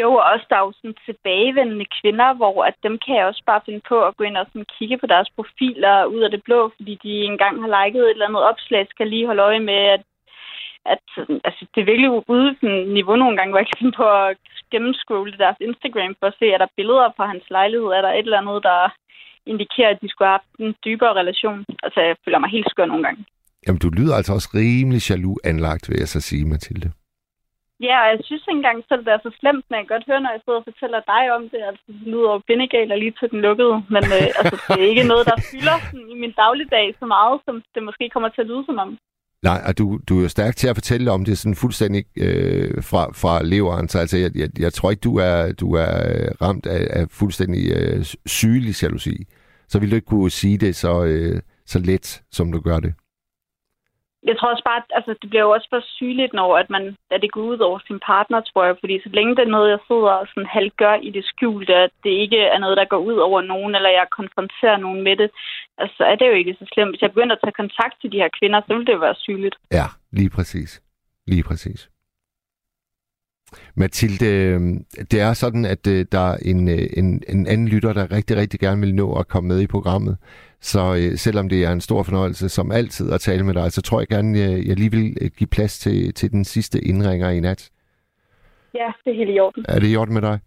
[0.00, 3.42] Jo, og også der er jo sådan tilbagevendende kvinder, hvor at dem kan jeg også
[3.46, 6.42] bare finde på at gå ind og sådan kigge på deres profiler ud af det
[6.42, 9.80] blå, fordi de engang har liket et eller andet opslag, skal lige holde øje med,
[9.96, 10.02] at,
[10.92, 11.04] at
[11.44, 12.66] altså, det er virkelig ude på
[12.98, 14.36] niveau nogle gange, hvor jeg kan finde på at
[14.72, 18.26] gennemscrolle deres Instagram for at se, er der billeder fra hans lejlighed, er der et
[18.28, 18.80] eller andet, der
[19.52, 21.64] indikerer, at de skulle have haft en dybere relation.
[21.82, 23.24] Altså, jeg føler mig helt skør nogle gange.
[23.66, 26.92] Jamen, du lyder altså også rimelig jaloux anlagt, vil jeg så sige, Mathilde.
[27.86, 30.08] Ja, og jeg synes ikke engang selv, det er så slemt, men jeg kan godt
[30.10, 31.60] høre, når jeg sidder og fortæller dig om det.
[31.68, 33.74] Altså, det lyder jo bindegal og lige til den lukkede.
[33.94, 37.36] Men øh, altså, det er ikke noget, der fylder sådan, i min dagligdag så meget,
[37.46, 38.90] som det måske kommer til at lyde som om.
[39.48, 42.82] Nej, og du, du er jo stærk til at fortælle om det sådan fuldstændig øh,
[42.90, 43.88] fra, fra leveren.
[43.88, 45.92] Så altså, jeg, jeg, jeg tror ikke, du er, du er
[46.42, 49.16] ramt af, af fuldstændig øh, sygelig jalousi.
[49.68, 52.94] Så vil du ikke kunne sige det så, øh, så let, som du gør det
[54.22, 56.96] jeg tror også bare, at altså, det bliver jo også for sygeligt, når at, man,
[57.10, 58.76] at det går ud over sin partner, tror jeg.
[58.80, 61.74] Fordi så længe det er noget, jeg sidder og sådan halv gør i det skjulte,
[61.74, 65.16] at det ikke er noget, der går ud over nogen, eller jeg konfronterer nogen med
[65.16, 65.30] det,
[65.78, 66.90] altså er det jo ikke så slemt.
[66.92, 69.14] Hvis jeg begynder at tage kontakt til de her kvinder, så vil det jo være
[69.26, 69.56] sygeligt.
[69.72, 70.82] Ja, lige præcis.
[71.26, 71.90] Lige præcis.
[73.74, 74.26] Mathilde,
[75.10, 78.36] det er sådan, at øh, der er en, øh, en, en anden lytter, der rigtig,
[78.36, 80.16] rigtig gerne vil nå at komme med i programmet.
[80.60, 83.82] Så øh, selvom det er en stor fornøjelse som altid at tale med dig, så
[83.82, 87.40] tror jeg gerne, jeg, jeg lige vil give plads til, til den sidste indringer i
[87.40, 87.70] nat.
[88.74, 89.64] Ja, det er helt i orden.
[89.68, 90.38] Er det i orden med dig?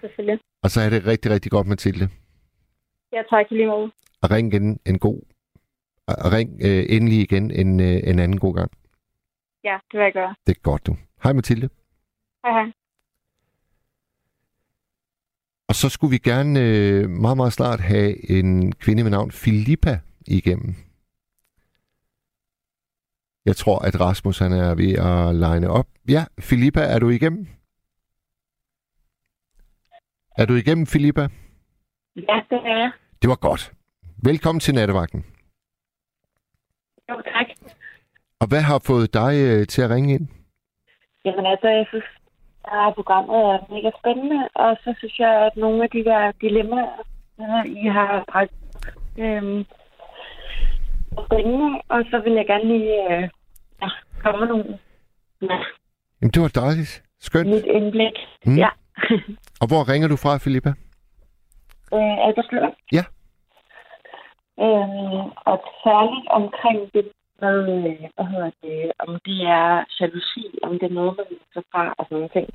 [0.00, 0.38] Selvfølgelig.
[0.62, 2.08] Og så er det rigtig, rigtig godt, Mathilde.
[3.12, 3.90] Ja, tak lige måde.
[4.22, 5.20] Og ring igen en god...
[6.06, 8.70] Og ring øh, endelig igen en, øh, en anden god gang.
[9.64, 10.34] Ja, det vil jeg gøre.
[10.46, 10.96] Det er godt, du.
[11.22, 11.68] Hej Mathilde.
[12.44, 12.72] Hej, hej.
[15.68, 20.00] Og så skulle vi gerne øh, meget, meget snart have en kvinde med navn Filippa
[20.26, 20.74] igennem.
[23.44, 25.88] Jeg tror, at Rasmus han er ved at line op.
[26.08, 27.46] Ja, Filippa, er du igennem?
[30.36, 31.20] Er du igennem, Filippa?
[32.16, 32.92] Ja, det er jeg.
[33.22, 33.72] Det var godt.
[34.24, 35.24] Velkommen til nattevagten.
[37.08, 37.46] Jo, tak.
[38.40, 40.28] Og hvad har fået dig øh, til at ringe ind?
[41.24, 42.04] Jamen altså, jeg synes,
[42.70, 46.96] at programmet er mega spændende, og så synes jeg, at nogle af de der dilemmaer,
[47.82, 48.52] I har bragt
[49.18, 49.64] øhm,
[51.26, 53.28] spændende, og så vil jeg gerne lige øh,
[53.82, 53.88] ja,
[54.22, 54.78] komme med nogle
[55.42, 55.58] ja,
[56.20, 57.02] Jamen, det var dejligt.
[57.20, 57.48] Skønt.
[57.50, 58.16] mit indblik.
[58.46, 58.56] Mm.
[58.56, 58.68] Ja.
[59.60, 60.72] Og hvor ringer du fra, Filippa?
[61.94, 62.74] øh, Albertslund.
[62.92, 63.04] Ja.
[64.64, 67.04] Øhm, og særligt omkring det
[67.40, 67.58] med,
[67.90, 71.94] øh, hvad hedder det, om det er jalousi, om det er noget, man så fra
[71.98, 72.48] og sådan nogle ting.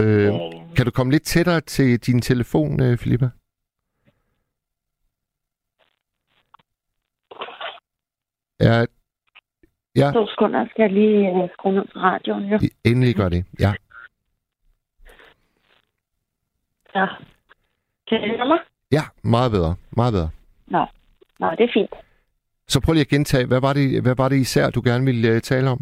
[0.00, 3.28] Øh, Øh, kan du komme lidt tættere til din telefon, øh, Filippa?
[8.60, 8.86] Ja,
[9.96, 12.44] ja, to sekunder skal jeg lige øh, skrue ned for radioen.
[12.44, 12.58] Jo.
[12.84, 13.44] endelig gør det.
[13.60, 13.72] Ja.
[16.94, 17.06] Ja.
[18.08, 18.58] Kan I høre mig?
[18.92, 19.76] ja, meget bedre.
[19.96, 20.30] Meget bedre.
[21.40, 21.94] Nå, det er fint.
[22.68, 23.46] Så prøv lige at gentage.
[23.46, 25.80] Hvad var det, hvad var det især, du gerne ville uh, tale om?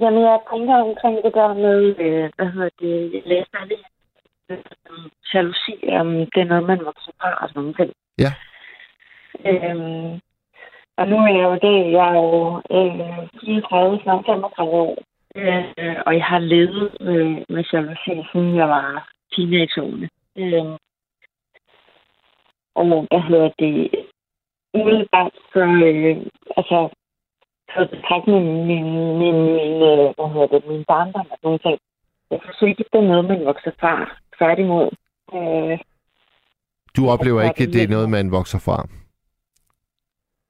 [0.00, 3.84] Jamen, jeg tænker omkring det der med, øh, hvad hedder det, jeg læste lige
[4.50, 4.58] øh,
[5.34, 7.92] jalousi, om det er noget, man vokser fra og sådan nogle ting.
[8.18, 8.32] Ja.
[9.48, 10.20] Øhm,
[10.96, 14.98] og nu er jeg jo det, jeg er jo øh, 34, snart 35 år,
[15.36, 20.08] øh, og jeg har levet øh, med jalousi, siden jeg var teenageårene.
[20.36, 20.76] Øh,
[22.74, 23.90] og hvad hedder det,
[24.74, 26.16] umiddelbart så, øh,
[26.56, 26.78] altså,
[27.72, 28.84] så betragtning min, min,
[29.20, 31.78] min, min, øh, hvad hedder det, min barndom og sådan ting.
[32.30, 33.94] Jeg synes ikke, det er noget, man vokser fra.
[34.38, 34.88] Tværtimod.
[35.34, 35.78] Øh,
[36.96, 38.88] Du oplever ikke, at det er noget, man vokser fra?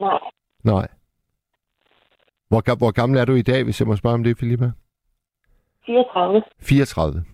[0.00, 0.20] Nej,
[0.64, 0.88] Nej.
[2.48, 4.70] Hvor, hvor gammel er du i dag, hvis jeg må spørge om det, Filippa?
[5.86, 6.42] 34.
[6.60, 7.24] 34.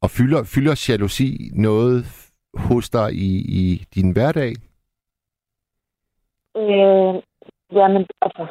[0.00, 2.25] Og fylder, fylder jalousi noget
[2.58, 3.30] hos dig i,
[3.62, 4.52] i din hverdag?
[6.56, 7.22] Øh,
[7.72, 8.46] jamen, altså,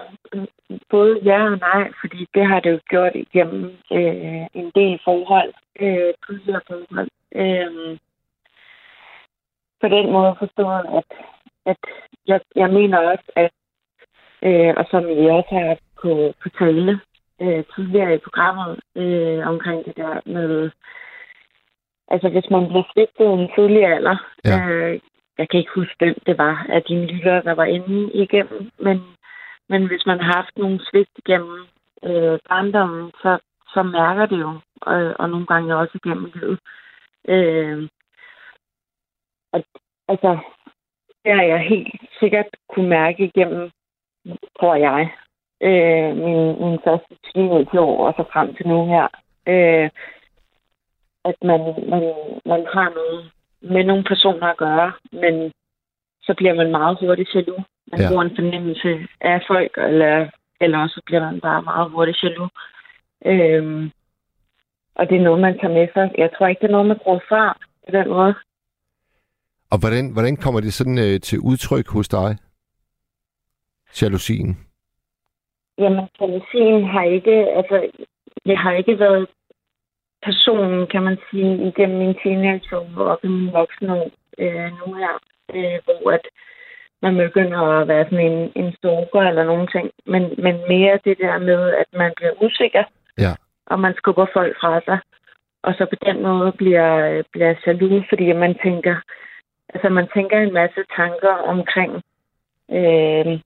[0.89, 5.53] både ja og nej, fordi det har det jo gjort igennem øh, en del forhold,
[5.79, 7.09] øh, tidligere forhold.
[7.35, 7.97] Øh,
[9.81, 11.09] på den måde forstået, at,
[11.65, 11.77] at
[12.27, 13.51] jeg, jeg mener også, at,
[14.41, 16.99] øh, og som I også har på, på tale
[17.41, 20.71] øh, tidligere i programmet, øh, omkring det der med,
[22.15, 24.57] altså hvis man bliver svigtet i en tidlig alder, Ja.
[24.69, 24.99] øh,
[25.37, 28.97] jeg kan ikke huske, hvem det var af dine lyttere, der var inde igennem, men,
[29.69, 31.59] men hvis man har haft nogle svigt igennem
[32.03, 33.37] øh, barndommen, så,
[33.73, 34.51] så mærker det jo,
[34.81, 36.59] og, og nogle gange også igennem livet.
[37.27, 37.87] Øh,
[39.53, 39.63] og,
[40.07, 40.37] altså,
[41.25, 43.69] det har jeg helt sikkert kunne mærke igennem,
[44.59, 45.11] tror jeg,
[45.61, 49.07] øh, min, min første teenageår og så frem til nu her.
[49.47, 49.89] Øh,
[51.29, 51.59] at man,
[51.91, 52.03] man,
[52.45, 55.51] man har noget med nogle personer at gøre, men
[56.23, 57.63] så bliver man meget hurtigt jaloux.
[57.91, 58.09] Man Ja.
[58.09, 60.29] får en fornemmelse af folk, eller,
[60.61, 62.51] eller også bliver man bare meget hurtigt jaloux.
[63.25, 63.91] Øhm,
[64.95, 66.11] og det er noget, man tager med sig.
[66.17, 68.35] Jeg tror ikke, det er noget, man bruger fra på den måde.
[69.71, 72.37] Og hvordan, hvordan kommer det sådan øh, til udtryk hos dig?
[74.01, 74.57] Jalousien.
[75.77, 77.89] Jamen, jalousien har ikke, altså,
[78.45, 79.27] jeg har ikke været
[80.25, 83.95] personen, kan man sige, igennem min teenageår og min voksne
[84.43, 85.13] øh, nu her,
[85.55, 86.25] øh, hvor at
[87.01, 91.17] man begynder at være sådan en, en stalker eller nogen ting, men, men mere det
[91.17, 92.83] der med, at man bliver usikker,
[93.17, 93.33] Ja.
[93.65, 94.99] og man skubber folk fra sig,
[95.63, 98.95] og så på den måde bliver, bliver jaloux, fordi man tænker,
[99.73, 101.91] altså man tænker en masse tanker omkring,
[102.71, 103.39] øh,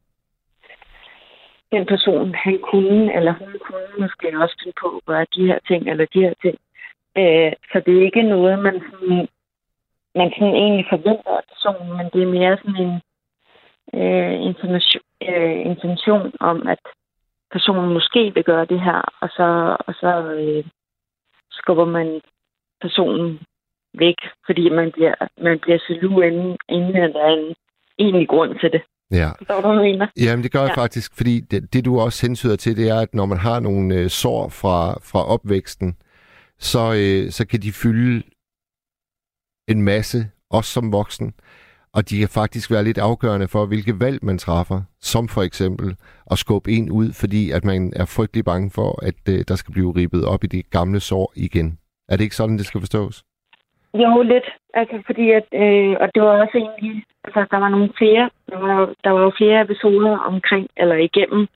[1.71, 5.59] den person, han kunne, eller hun kunne måske også finde på at gøre de her
[5.67, 6.57] ting, eller de her ting.
[7.17, 9.27] Øh, så det er ikke noget, man sådan,
[10.15, 12.93] man sådan egentlig forventer af personen, men det er mere sådan en
[13.99, 16.79] øh, intention, øh, intention om, at
[17.51, 20.63] personen måske vil gøre det her, og så, og så øh,
[21.51, 22.21] skubber man
[22.81, 23.39] personen
[23.93, 27.55] væk, fordi man bliver, man bliver jaloux, inden, inden der er en
[27.99, 28.81] egentlig grund til det.
[29.11, 29.29] Ja.
[29.37, 30.07] Forstår du, hvad mener?
[30.17, 30.81] Jamen, det gør jeg Ja.
[30.81, 33.95] faktisk, fordi det, det, du også hensyder til, det er, at når man har nogle
[33.95, 35.95] øh, sår fra, fra opvæksten,
[36.59, 38.23] så, øh, så kan de fylde
[39.67, 41.33] en masse, også som voksen,
[41.93, 45.95] og de kan faktisk være lidt afgørende for, hvilke valg man træffer, som for eksempel
[46.31, 49.73] at skubbe en ud, fordi at man er frygtelig bange for, at øh, der skal
[49.73, 51.79] blive ribbet op i de gamle sår igen.
[52.09, 53.23] Er det ikke sådan, det skal forstås?
[53.93, 54.47] Jo, lidt.
[54.73, 58.59] Altså, fordi at, øh, og det var også egentlig, altså, der var nogle flere, der
[58.59, 61.47] var, der var jo flere episoder omkring, eller igennem,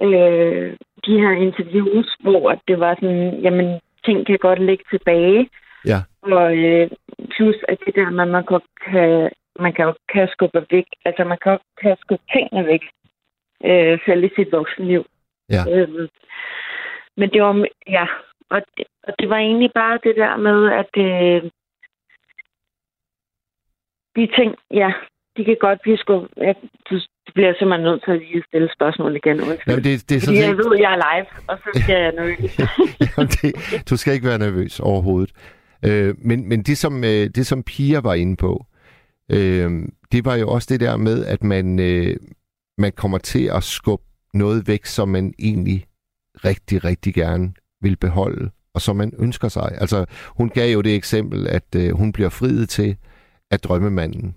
[0.00, 5.50] øh, de her interviews, hvor at det var sådan, jamen, ting kan godt ligge tilbage.
[5.86, 5.98] Ja.
[6.22, 6.90] Og øh,
[7.30, 9.30] plus, at det der man godt kan,
[9.60, 12.84] man kan, jo- kan skubbe væk, altså man kan, kan skubbe tingene væk,
[13.64, 15.06] øh, selv i sit voksenliv.
[15.48, 15.62] Ja.
[15.72, 16.08] Øh,
[17.16, 18.06] men det var, ja,
[18.50, 21.50] og det, og det var egentlig bare det der med, at øh,
[24.16, 24.92] de ting, ja,
[25.36, 26.30] de kan godt blive skubbet.
[26.36, 26.52] Ja,
[27.26, 29.40] du bliver simpelthen nødt til at lige stille spørgsmål igen.
[29.40, 29.72] Undskyld.
[29.72, 30.58] Jamen, det, det er Fordi jeg set...
[30.58, 32.38] ved, at jeg er live, og så skal jeg nødt.
[33.04, 33.50] Jamen, det,
[33.90, 35.32] du skal ikke være nervøs overhovedet.
[35.84, 38.66] Øh, men men det, som, øh, det, som Pia var inde på,
[39.32, 39.70] øh,
[40.12, 42.16] det var jo også det der med, at man, øh,
[42.78, 44.04] man kommer til at skubbe
[44.34, 45.84] noget væk, som man egentlig
[46.44, 47.52] rigtig, rigtig gerne
[47.82, 49.78] vil beholde, og som man ønsker sig.
[49.80, 52.96] Altså, hun gav jo det eksempel, at øh, hun bliver friet til
[53.50, 54.36] af drømmemanden.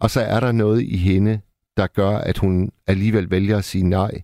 [0.00, 1.40] Og så er der noget i hende,
[1.78, 4.22] der gør, at hun alligevel vælger at sige nej,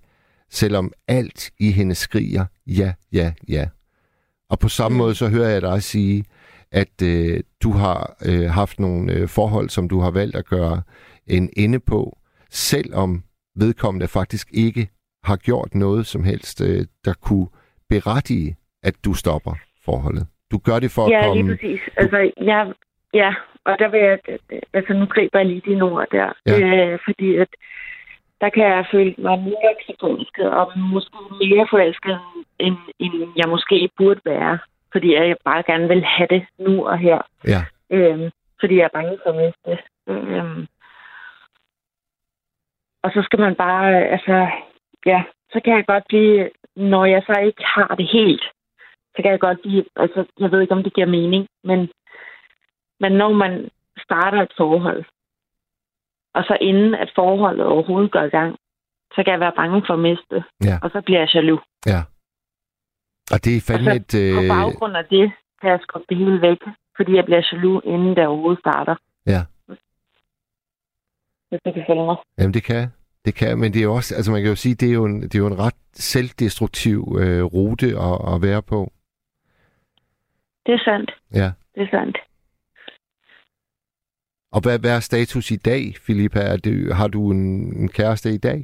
[0.51, 3.69] selvom alt i hende skriger ja, ja, ja.
[4.51, 4.99] Og på samme Mm.
[4.99, 6.25] måde så hører jeg dig sige,
[6.73, 10.83] at øh, du har øh, haft nogle øh, forhold, som du har valgt at gøre
[11.27, 12.19] en ende på,
[12.51, 13.23] selvom
[13.57, 14.89] vedkommende faktisk ikke
[15.25, 17.49] har gjort noget som helst, øh, der kunne
[17.89, 20.27] berettige, at du stopper forholdet.
[20.51, 21.57] Du gør det for at Ja, lige komme...
[21.57, 21.81] præcis.
[21.97, 22.73] Altså, jeg,
[23.15, 23.35] ja,
[23.65, 24.19] og der vil jeg,
[24.73, 26.33] altså nu griber jeg lige dine ord der.
[26.47, 26.93] Ja.
[26.93, 27.49] Øh, fordi at
[28.41, 32.19] der kan jeg føle mig mere forelsket, og måske mere forelsket,
[32.59, 34.59] end, end jeg måske burde være.
[34.93, 37.23] Fordi jeg bare gerne vil have det nu og her.
[37.47, 37.61] Ja.
[37.91, 39.81] Øhm, fordi jeg er bange for at miste det.
[40.09, 40.67] Øhm,
[43.03, 44.49] og så skal man bare, altså,
[45.07, 48.45] ja, så kan jeg godt blive, når jeg så ikke har det helt,
[49.17, 51.91] så kan jeg godt blive, altså, jeg ved ikke, om det giver mening, men
[53.05, 53.53] Men når man
[54.07, 55.05] starter et forhold,
[56.35, 58.57] og så inden at forholdet overhovedet går i gang,
[59.15, 60.39] så kan jeg være bange for at miste,
[60.69, 60.77] Ja.
[60.83, 61.63] og så bliver jeg jaloux.
[61.87, 62.01] Ja.
[63.33, 64.11] Og det er fandme Og et...
[64.37, 66.59] På Øh, baggrund af det kan jeg skubbe det hele væk,
[66.97, 68.95] fordi jeg bliver jaloux, inden det overhovedet starter.
[69.27, 69.41] Ja.
[71.49, 72.17] Hvis du kan følge mig.
[72.39, 72.89] jamen, det kan
[73.25, 75.05] det kan, men det er jo også, altså man kan jo sige, det er jo
[75.05, 78.93] en, det er jo en ret selvdestruktiv øh, rute at, at være på.
[80.67, 81.11] Det er sandt.
[81.35, 81.53] Ja.
[81.75, 82.19] Det er sandt.
[84.55, 86.41] Og hvad, hvad er status i dag, Filippa?
[86.41, 87.43] Er det, har du en,
[87.81, 88.59] en kæreste i dag?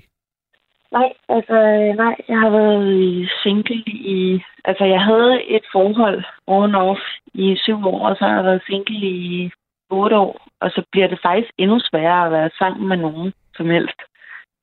[0.92, 3.82] Nej, altså øh, nej, jeg har været i single
[4.16, 4.42] i...
[4.64, 7.00] Altså, jeg havde et forhold on off
[7.34, 9.50] i syv år, og så har jeg været single i
[9.90, 10.46] otte år.
[10.60, 14.00] Og så bliver det faktisk endnu sværere at være sammen med nogen som helst,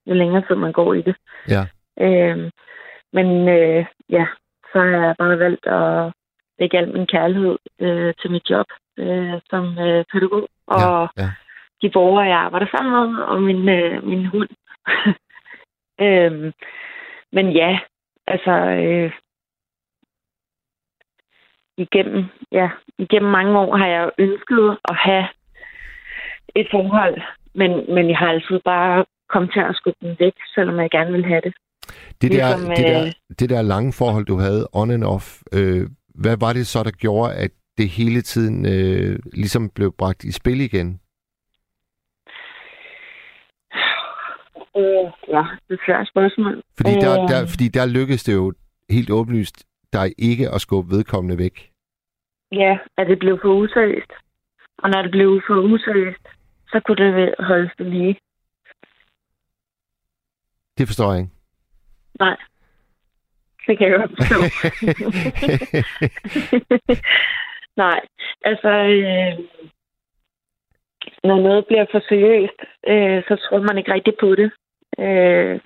[0.06, 1.16] jo længere tid man går i det.
[1.50, 1.64] Ja.
[2.06, 2.50] Øhm,
[3.14, 4.26] men øh, ja,
[4.72, 6.14] så har jeg bare valgt at
[6.60, 8.66] lægge al min kærlighed øh, til mit job
[8.98, 10.48] øh, som øh, pædagog.
[10.68, 11.30] Og ja.
[11.82, 14.50] de borgere, jeg arbejder sammen med, og min, øh, min hund.
[16.06, 16.52] øhm,
[17.32, 17.80] men ja,
[18.28, 19.12] altså øh,
[21.78, 25.28] igennem, ja, igennem mange år har jeg ønsket at have
[26.56, 27.22] et forhold,
[27.56, 31.12] men, men jeg har altid bare kommet til at skubbe den væk, selvom jeg gerne
[31.12, 31.54] vil have det.
[32.22, 35.28] Det der, Ligesom, det, der, øh, det der lange forhold, du havde on and off,
[35.54, 40.24] øh, hvad var det så, der gjorde, at det hele tiden øh, ligesom blev bragt
[40.24, 41.00] i spil igen?
[44.78, 46.64] Øh, ja, det er et svært spørgsmål.
[46.78, 47.30] Fordi der, Øh.
[47.30, 48.54] der, fordi der lykkedes det jo
[48.90, 51.72] helt åbenlyst dig ikke at skubbe vedkommende væk.
[52.52, 54.12] Ja, at det blev for useriøst.
[54.78, 56.28] Og når det blev for useriøst,
[56.72, 58.20] så kunne det holdes det lige.
[60.78, 61.32] Det forstår jeg ikke.
[62.20, 62.38] Nej.
[63.68, 64.40] Det kan jeg godt forstå.
[67.78, 68.02] Nej,
[68.42, 69.34] altså, øh,
[71.24, 74.52] når noget bliver for seriøst, øh, så tror man ikke rigtig på det.
[75.00, 75.60] Øh,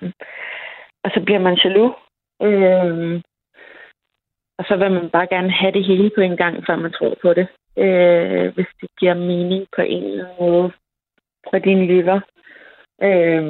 [1.04, 1.94] og så bliver man jaloux.
[2.42, 3.22] Øh,
[4.58, 7.14] og så vil man bare gerne have det hele på en gang, før man tror
[7.22, 7.46] på det.
[7.78, 10.72] Øh, hvis det giver mening på en eller anden måde
[11.50, 12.20] for dine lytter.
[13.02, 13.44] Øh,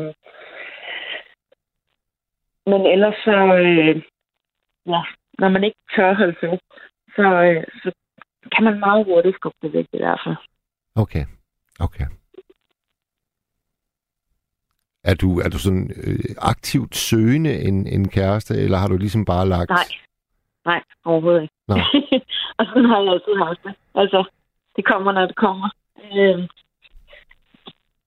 [2.67, 4.03] men ellers så, øh,
[4.87, 5.03] ja,
[5.39, 6.63] når man ikke tør holde fast,
[7.17, 7.93] så, øh, så
[8.55, 10.37] kan man meget hurtigt skubbe det væk i hvert fald.
[10.97, 11.25] Okay,
[11.81, 12.07] okay.
[15.05, 19.25] Er du, er du sådan øh, aktivt søgende en, en kæreste, eller har du ligesom
[19.25, 19.71] bare lagt...
[19.71, 19.89] Nej.
[20.65, 21.55] Nej, overhovedet ikke.
[21.69, 21.75] Nå.
[22.59, 23.75] og sådan har jeg altid haft det.
[23.95, 24.25] Altså,
[24.77, 25.69] det kommer, når det kommer.
[26.05, 26.49] Øh,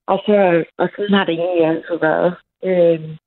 [0.07, 2.35] og, så, og sådan har det egentlig altid været.
[2.63, 3.17] Øh,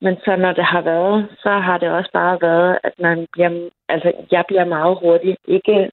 [0.00, 3.70] men så når det har været, så har det også bare været, at man bliver,
[3.88, 5.90] altså, jeg bliver meget hurtigt ikke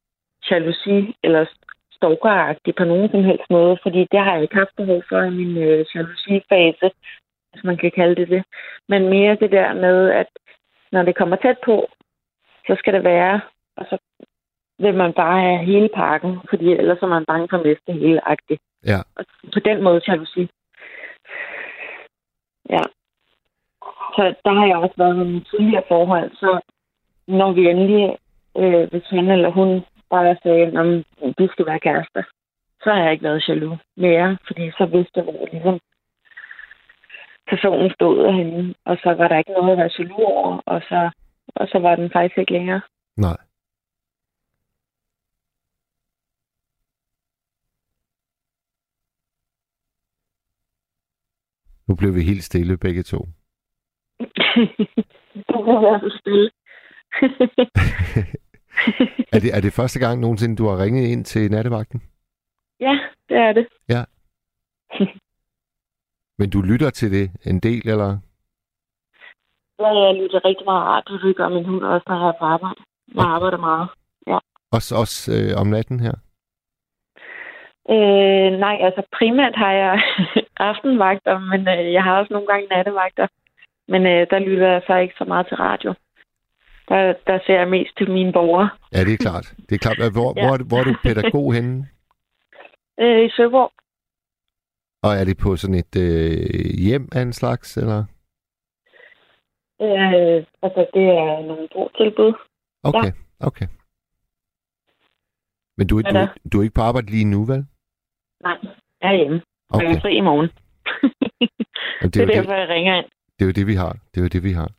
[0.52, 1.46] jalousi eller
[1.91, 5.30] stalkeragtig på nogen som helst måde, fordi det har jeg ikke haft behov for i
[5.30, 6.91] min øh, jalousi-fase,
[7.52, 8.44] hvis man kan kalde det det.
[8.89, 10.30] Men mere det der med, at
[10.91, 11.88] når det kommer tæt på,
[12.68, 13.41] så skal det være,
[13.78, 13.98] og så
[14.80, 18.28] vil man bare have hele pakken, fordi ellers er man bange for at miste hele
[18.28, 18.62] agtigt.
[18.86, 19.00] Ja.
[19.16, 20.50] Og på den måde jalousi.
[22.70, 22.84] Ja.
[24.16, 26.60] Så der har jeg også været i nogle tidligere forhold, så
[27.28, 28.18] når vi endelig,
[28.58, 30.66] øh, hvis han eller hun bare sagde,
[31.24, 32.24] at vi skal være kærester,
[32.84, 35.80] så har jeg ikke været jaloux mere, fordi så vidste jeg, hvor ligesom
[37.47, 40.82] personen stod af hende, og så var der ikke noget at være jaloux over, og
[40.82, 41.10] så,
[41.56, 42.82] og så var den faktisk ikke længere.
[43.18, 43.38] Nej.
[51.88, 53.28] Nu blev vi helt stille begge to.
[55.47, 56.51] det så stille.
[59.34, 62.01] Er det, er det første gang nogensinde, du har ringet ind til nattevagten?
[62.79, 63.67] ja, det er det.
[66.39, 68.17] Men du lytter til det en del, eller?
[69.79, 72.45] Ja, jeg lytter rigtig meget radio, det gør min hund også, når jeg er på
[72.45, 72.75] arbejde.
[73.15, 73.29] Jeg Okay.
[73.36, 73.89] arbejder meget.
[74.71, 76.13] Også, også øh, om natten her?
[77.89, 80.01] Øh, nej, altså primært har jeg
[80.69, 83.27] aftenvagter, men øh, jeg har også nogle gange nattevagter.
[83.88, 85.93] Men øh, der lytter jeg så ikke så meget til radio.
[86.89, 88.69] Der, der ser jeg mest til mine borgere.
[88.93, 89.53] Ja, det er klart.
[89.69, 90.11] Det er klart.
[90.13, 90.47] Hvor, Ja.
[90.47, 91.88] hvor, hvor er du pædagog henne?
[92.99, 93.71] Øh, I Søborg.
[95.03, 96.45] Og er det på sådan et øh,
[96.86, 97.99] hjem af en slags, eller?
[99.81, 101.67] Øh, altså, det er nogle
[101.97, 102.34] tilbud.
[102.84, 103.67] Okay, okay.
[105.77, 107.65] Men du, du, du er ikke på arbejde lige nu, vel?
[108.43, 108.57] Nej,
[109.01, 109.41] jeg er hjemme.
[109.69, 109.86] Okay.
[109.88, 110.49] Jeg er fri i morgen.
[112.01, 113.05] Det er det, er derfor, jeg ringer ind.
[113.05, 113.91] det, det er jo det, vi har.
[113.91, 114.71] Det er jo det, vi har.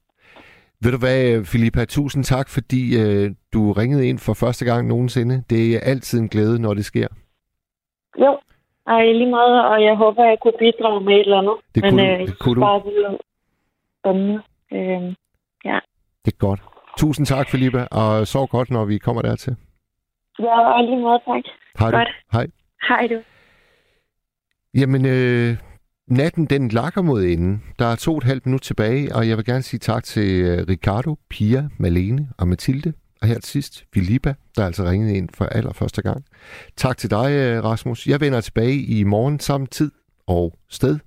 [0.85, 5.45] Ved du hvad, Filippa, tusind tak, fordi øh, du ringede ind for første gang nogensinde.
[5.51, 7.07] Det er altid en glæde, når det sker.
[8.18, 8.39] Jo,
[8.87, 11.55] ej, lige meget, og jeg håber, jeg kunne bidrage med et eller andet.
[11.74, 12.61] Det Men kunne øh, det kunne du.
[12.61, 12.80] Bare
[14.01, 14.43] spændende.
[14.72, 15.14] Øh,
[16.24, 16.61] Det er godt.
[16.99, 19.57] Tusind tak, Filippa, og sov godt, når vi kommer dertil.
[20.39, 21.43] ja, og lige meget, tak.
[21.78, 21.97] Hej du.
[21.97, 22.09] Godt.
[22.32, 22.47] Hej.
[22.89, 23.22] Hej du.
[24.74, 25.57] Jamen, øh,
[26.09, 27.62] natten den lakker mod enden.
[27.78, 30.30] Der er to og et halvt minut tilbage, og jeg vil gerne sige tak til
[30.30, 32.92] øh, Ricardo, Pia, Malene og Mathilde.
[33.22, 36.24] Og her til sidst, Filippa, der altså ringede ind for allerførste gang.
[36.76, 38.07] Tak til dig, øh, Rasmus.
[38.07, 39.90] Jeg vender tilbage i morgen samme tid
[40.26, 40.98] og sted